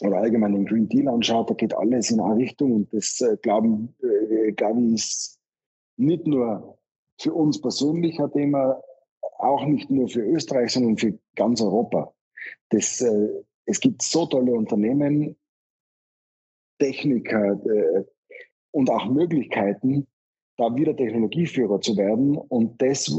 oder 0.03 0.19
allgemein 0.19 0.53
den 0.53 0.67
Green 0.67 0.89
Deal 0.89 1.09
anschaut, 1.09 1.51
da 1.51 1.55
geht 1.55 1.75
alles 1.75 2.11
in 2.11 2.21
eine 2.21 2.37
Richtung 2.37 2.73
und 2.73 2.95
das 2.95 3.21
äh, 3.21 3.37
glauben, 3.43 3.95
äh, 4.03 4.53
glaube 4.53 4.81
ich, 4.81 4.95
ist 4.95 5.39
nicht 5.97 6.27
nur 6.27 6.79
für 7.21 7.35
uns 7.35 7.61
persönlich 7.61 8.19
ein 8.19 8.33
Thema, 8.33 8.83
auch 9.39 9.65
nicht 9.67 9.91
nur 9.91 10.09
für 10.09 10.23
Österreich, 10.23 10.73
sondern 10.73 10.97
für 10.97 11.19
ganz 11.37 11.61
Europa. 11.61 12.13
Das, 12.71 13.01
äh, 13.01 13.29
es 13.67 13.81
gibt 13.81 14.03
so 14.03 14.27
tolle 14.27 14.53
Unternehmen, 14.53 15.37
Techniker 16.79 17.61
äh, 17.67 18.05
und 18.71 18.91
auch 18.91 19.07
Möglichkeiten, 19.07 20.07
da 20.57 20.75
wieder 20.75 20.97
Technologieführer 20.97 21.81
zu 21.81 21.97
werden 21.97 22.37
und 22.37 22.81
das 22.81 23.11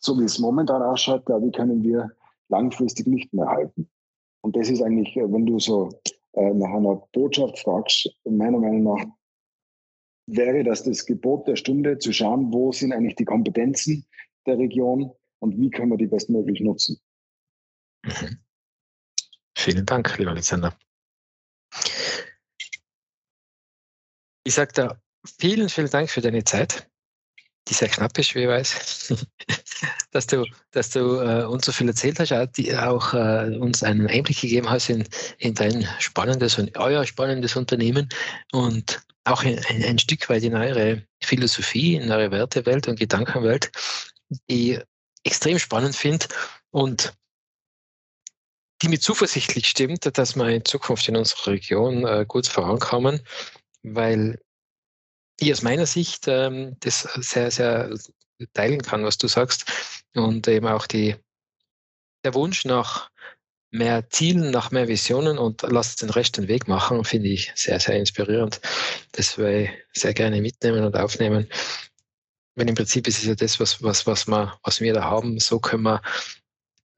so 0.00 0.18
wie 0.18 0.24
es 0.24 0.38
momentan 0.38 0.82
ausschaut, 0.82 1.26
glaube 1.26 1.48
ich, 1.48 1.52
können 1.52 1.82
wir 1.82 2.10
langfristig 2.48 3.06
nicht 3.06 3.32
mehr 3.32 3.46
halten. 3.46 3.90
Und 4.42 4.56
das 4.56 4.68
ist 4.68 4.82
eigentlich, 4.82 5.16
äh, 5.16 5.30
wenn 5.30 5.46
du 5.46 5.58
so 5.58 5.90
äh, 6.32 6.54
nach 6.54 6.70
einer 6.70 6.96
Botschaft 7.12 7.58
fragst, 7.58 8.08
meiner 8.24 8.58
Meinung 8.58 8.84
nach 8.84 9.06
wäre 10.26 10.62
das 10.62 10.84
das 10.84 11.06
Gebot 11.06 11.48
der 11.48 11.56
Stunde, 11.56 11.98
zu 11.98 12.12
schauen, 12.12 12.52
wo 12.52 12.70
sind 12.70 12.92
eigentlich 12.92 13.16
die 13.16 13.24
Kompetenzen 13.24 14.06
der 14.46 14.58
Region 14.58 15.12
und 15.40 15.58
wie 15.58 15.70
können 15.70 15.90
wir 15.90 15.96
die 15.96 16.06
bestmöglich 16.06 16.60
nutzen. 16.60 17.00
Mhm. 18.04 18.38
Vielen 19.56 19.86
Dank, 19.86 20.16
lieber 20.18 20.30
Alexander. 20.30 20.78
Ich 24.44 24.54
sage 24.54 24.72
da 24.72 25.02
vielen, 25.38 25.68
vielen 25.68 25.90
Dank 25.90 26.10
für 26.10 26.20
deine 26.20 26.44
Zeit 26.44 26.88
die 27.68 27.74
sehr 27.74 27.88
knapp 27.88 28.16
ist, 28.18 28.34
wie 28.34 28.42
ich 28.42 28.48
weiß, 28.48 29.14
dass 30.10 30.26
du, 30.26 30.44
dass 30.70 30.90
du 30.90 31.20
äh, 31.20 31.44
uns 31.44 31.66
so 31.66 31.72
viel 31.72 31.88
erzählt 31.88 32.18
hast, 32.18 32.32
auch, 32.32 32.46
die, 32.46 32.74
auch 32.74 33.14
äh, 33.14 33.56
uns 33.58 33.82
einen 33.82 34.06
Einblick 34.06 34.40
gegeben 34.40 34.70
hast 34.70 34.88
in, 34.88 35.04
in 35.38 35.54
dein 35.54 35.86
spannendes 35.98 36.58
und 36.58 36.76
euer 36.76 37.04
spannendes 37.04 37.56
Unternehmen 37.56 38.08
und 38.52 39.02
auch 39.24 39.44
ein, 39.44 39.62
ein 39.68 39.98
Stück 39.98 40.28
weit 40.28 40.42
in 40.42 40.54
eure 40.54 41.02
Philosophie, 41.22 41.96
in 41.96 42.10
eure 42.10 42.30
Wertewelt 42.30 42.88
und 42.88 42.98
Gedankenwelt, 42.98 43.70
die 44.50 44.74
ich 44.74 44.80
extrem 45.24 45.58
spannend 45.58 45.94
finde 45.94 46.26
und 46.70 47.12
die 48.80 48.88
mir 48.88 49.00
zuversichtlich 49.00 49.68
stimmt, 49.68 50.08
dass 50.16 50.36
wir 50.36 50.48
in 50.48 50.64
Zukunft 50.64 51.08
in 51.08 51.16
unserer 51.16 51.52
Region 51.52 52.06
äh, 52.06 52.24
gut 52.26 52.46
vorankommen, 52.46 53.20
weil 53.82 54.38
ich 55.40 55.52
aus 55.52 55.62
meiner 55.62 55.86
Sicht 55.86 56.26
ähm, 56.28 56.76
das 56.80 57.02
sehr, 57.02 57.50
sehr 57.50 57.90
teilen 58.54 58.82
kann, 58.82 59.04
was 59.04 59.18
du 59.18 59.28
sagst. 59.28 59.64
Und 60.14 60.48
eben 60.48 60.66
auch 60.66 60.86
die, 60.86 61.16
der 62.24 62.34
Wunsch 62.34 62.64
nach 62.64 63.10
mehr 63.70 64.08
Zielen, 64.08 64.50
nach 64.50 64.70
mehr 64.70 64.88
Visionen 64.88 65.38
und 65.38 65.62
lass 65.62 65.96
den 65.96 66.10
Rest 66.10 66.38
den 66.38 66.48
Weg 66.48 66.68
machen, 66.68 67.04
finde 67.04 67.28
ich 67.28 67.52
sehr, 67.54 67.78
sehr 67.78 67.96
inspirierend. 67.96 68.60
Das 69.12 69.36
würde 69.38 69.64
ich 69.64 69.70
sehr 69.92 70.14
gerne 70.14 70.40
mitnehmen 70.40 70.84
und 70.84 70.96
aufnehmen. 70.96 71.48
Weil 72.54 72.68
im 72.68 72.74
Prinzip 72.74 73.06
ist 73.06 73.18
es 73.18 73.24
ja 73.26 73.34
das, 73.34 73.60
was, 73.60 73.82
was, 73.82 74.06
was, 74.06 74.26
wir, 74.26 74.58
was 74.64 74.80
wir 74.80 74.94
da 74.94 75.04
haben. 75.04 75.38
So 75.38 75.60
können 75.60 75.84
wir 75.84 76.02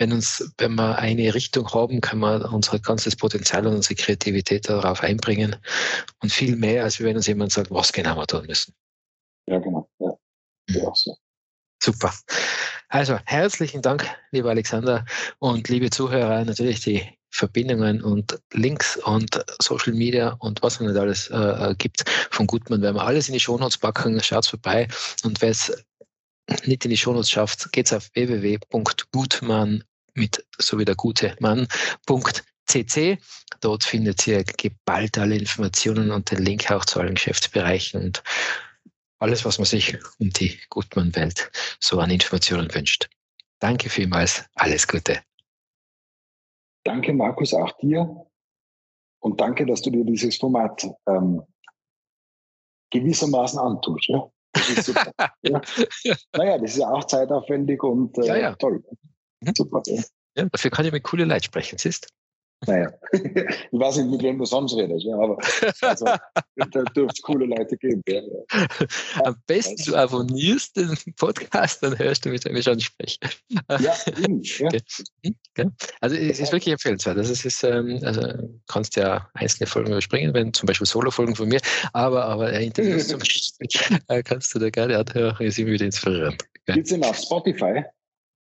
wenn 0.00 0.14
uns, 0.14 0.50
wenn 0.56 0.74
wir 0.76 0.98
eine 0.98 1.34
Richtung 1.34 1.68
haben, 1.74 2.00
können 2.00 2.22
wir 2.22 2.50
unser 2.50 2.78
ganzes 2.78 3.14
Potenzial 3.16 3.66
und 3.66 3.76
unsere 3.76 3.96
Kreativität 3.96 4.66
darauf 4.66 5.02
einbringen. 5.02 5.56
Und 6.22 6.32
viel 6.32 6.56
mehr, 6.56 6.84
als 6.84 7.00
wenn 7.00 7.16
uns 7.16 7.26
jemand 7.26 7.52
sagt, 7.52 7.70
was 7.70 7.92
genau 7.92 8.16
wir 8.16 8.26
tun 8.26 8.46
müssen. 8.46 8.74
Ja, 9.46 9.58
genau. 9.58 9.90
Ja. 9.98 10.16
Ja, 10.70 10.90
so. 10.94 11.16
Super. 11.82 12.14
Also 12.88 13.18
herzlichen 13.26 13.82
Dank, 13.82 14.06
lieber 14.30 14.48
Alexander 14.48 15.04
und 15.38 15.68
liebe 15.68 15.90
Zuhörer. 15.90 16.46
Natürlich 16.46 16.80
die 16.80 17.06
Verbindungen 17.30 18.02
und 18.02 18.40
Links 18.54 18.96
und 18.96 19.44
Social 19.60 19.92
Media 19.92 20.30
und 20.40 20.62
was 20.62 20.74
es 20.74 20.80
nicht 20.80 20.96
alles 20.96 21.28
äh, 21.28 21.36
äh, 21.36 21.74
gibt 21.74 22.08
von 22.30 22.46
Gutmann, 22.46 22.80
werden 22.80 22.96
wir 22.96 23.04
alles 23.04 23.28
in 23.28 23.34
die 23.34 23.40
Shownotes 23.40 23.76
packen. 23.76 24.18
Schaut 24.22 24.46
vorbei. 24.46 24.88
Und 25.24 25.42
wer 25.42 25.50
es 25.50 25.84
nicht 26.64 26.84
in 26.86 26.90
die 26.90 26.96
Shownotes 26.96 27.30
schafft, 27.30 27.70
geht's 27.72 27.92
auf 27.92 28.08
www.gutmann 28.14 29.84
mit 30.20 30.44
so 30.58 30.78
wie 30.78 30.84
der 30.84 30.94
gute 30.94 31.34
Mann.cc. 31.40 33.18
Dort 33.60 33.84
findet 33.84 34.26
ihr 34.26 34.44
geballt 34.44 35.18
alle 35.18 35.36
Informationen 35.36 36.12
und 36.12 36.30
den 36.30 36.44
Link 36.44 36.70
auch 36.70 36.84
zu 36.84 37.00
allen 37.00 37.14
Geschäftsbereichen 37.14 38.02
und 38.02 38.22
alles, 39.18 39.44
was 39.44 39.58
man 39.58 39.66
sich 39.66 39.98
um 40.18 40.30
die 40.30 40.58
Gutmann-Welt 40.70 41.50
so 41.80 41.98
an 41.98 42.10
Informationen 42.10 42.72
wünscht. 42.72 43.08
Danke 43.58 43.90
vielmals. 43.90 44.44
Alles 44.54 44.86
Gute. 44.86 45.20
Danke, 46.84 47.12
Markus, 47.12 47.52
auch 47.52 47.76
dir. 47.78 48.26
Und 49.20 49.40
danke, 49.40 49.66
dass 49.66 49.82
du 49.82 49.90
dir 49.90 50.04
dieses 50.04 50.36
Format 50.36 50.86
ähm, 51.06 51.42
gewissermaßen 52.90 53.58
antust. 53.58 54.08
Ja? 54.08 54.30
Das 54.52 54.70
ist 54.70 54.86
super. 54.86 55.12
ja. 55.42 55.60
Naja, 56.34 56.58
das 56.58 56.70
ist 56.70 56.78
ja 56.78 56.88
auch 56.88 57.04
zeitaufwendig 57.04 57.82
und 57.82 58.16
äh, 58.18 58.26
ja, 58.26 58.36
ja. 58.36 58.54
toll. 58.54 58.82
Mhm. 59.40 59.52
Super. 59.56 59.82
Ja. 59.86 60.02
ja. 60.36 60.44
dafür 60.46 60.70
kann 60.70 60.86
ich 60.86 60.92
mit 60.92 61.02
coole 61.02 61.24
Leute 61.24 61.44
sprechen, 61.44 61.78
siehst 61.78 62.08
naja, 62.66 62.92
ich 63.12 63.22
weiß 63.72 63.96
nicht, 63.96 64.10
mit 64.10 64.22
wem 64.22 64.38
du 64.38 64.44
sonst 64.44 64.76
redest, 64.76 65.06
ja, 65.06 65.14
aber 65.14 65.38
also, 65.80 66.04
da 66.56 66.82
dürfte 66.82 67.06
es 67.06 67.22
coole 67.22 67.46
Leute 67.46 67.76
geben. 67.78 68.02
Ja. 68.06 68.20
Am 69.24 69.36
besten 69.46 69.82
du 69.90 69.96
abonnierst 69.96 70.76
den 70.76 70.94
Podcast, 71.16 71.82
dann 71.82 71.98
hörst 71.98 72.24
du 72.24 72.28
mich, 72.28 72.44
wenn 72.44 72.54
ich 72.54 72.64
schon 72.64 72.78
spreche. 72.80 73.18
Ja, 73.48 73.78
ja. 73.78 74.68
Okay. 74.68 74.80
Okay. 75.56 75.70
Also 76.00 76.16
es 76.16 76.38
ist 76.38 76.52
wirklich 76.52 76.72
empfehlenswert. 76.72 77.16
Also, 77.16 77.32
es 77.32 77.44
ist, 77.46 77.64
ähm, 77.64 77.98
also 78.02 78.60
kannst 78.66 78.96
ja 78.96 79.28
einzelne 79.32 79.66
Folgen 79.66 79.92
überspringen, 79.92 80.34
wenn 80.34 80.52
zum 80.52 80.66
Beispiel 80.66 80.86
Solo-Folgen 80.86 81.36
von 81.36 81.48
mir, 81.48 81.60
aber, 81.94 82.26
aber 82.26 82.52
äh, 82.52 82.66
Interviews 82.66 83.08
zum 83.08 83.20
Beispiel 83.20 83.98
äh, 84.08 84.22
kannst 84.22 84.54
du 84.54 84.58
da 84.58 84.68
gerne 84.68 84.98
anhören, 84.98 85.46
ist 85.46 85.58
immer 85.58 85.70
wieder 85.70 85.86
inspirierend. 85.86 86.44
Gibt 86.66 86.86
es 86.86 86.92
denn 86.92 87.04
auf 87.04 87.16
Spotify? 87.16 87.84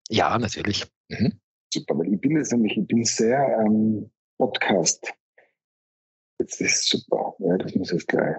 Ja, 0.08 0.38
natürlich. 0.38 0.86
Mhm 1.08 1.40
super, 1.74 1.98
weil 1.98 2.14
ich 2.14 2.20
bin 2.20 2.36
jetzt 2.36 2.52
nämlich, 2.52 2.76
ich 2.76 2.86
bin 2.86 3.04
sehr 3.04 3.58
ähm, 3.60 4.10
Podcast. 4.38 5.12
Jetzt 6.40 6.60
ist 6.60 6.88
super. 6.88 7.34
Ja, 7.38 7.58
das 7.58 7.74
muss 7.74 7.90
jetzt 7.90 8.08
gleich. 8.08 8.36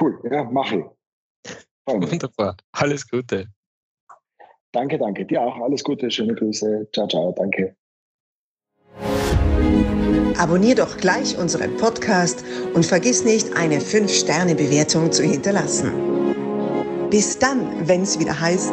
Cool, 0.00 0.20
ja, 0.30 0.44
mache 0.44 0.78
ich. 0.78 1.54
Wunderbar. 1.86 2.56
Alles 2.72 3.08
Gute. 3.08 3.46
Danke, 4.72 4.98
danke. 4.98 5.26
Dir 5.26 5.42
auch 5.42 5.56
alles 5.56 5.82
Gute, 5.82 6.10
schöne 6.10 6.34
Grüße. 6.34 6.88
Ciao, 6.94 7.08
ciao, 7.08 7.32
danke. 7.32 7.76
Abonnier 10.38 10.76
doch 10.76 10.96
gleich 10.96 11.36
unseren 11.36 11.76
Podcast 11.76 12.44
und 12.74 12.86
vergiss 12.86 13.24
nicht, 13.24 13.52
eine 13.56 13.78
5-Sterne-Bewertung 13.78 15.12
zu 15.12 15.24
hinterlassen. 15.24 15.90
Bis 17.10 17.38
dann, 17.38 17.88
wenn 17.88 18.02
es 18.02 18.18
wieder 18.18 18.38
heißt, 18.38 18.72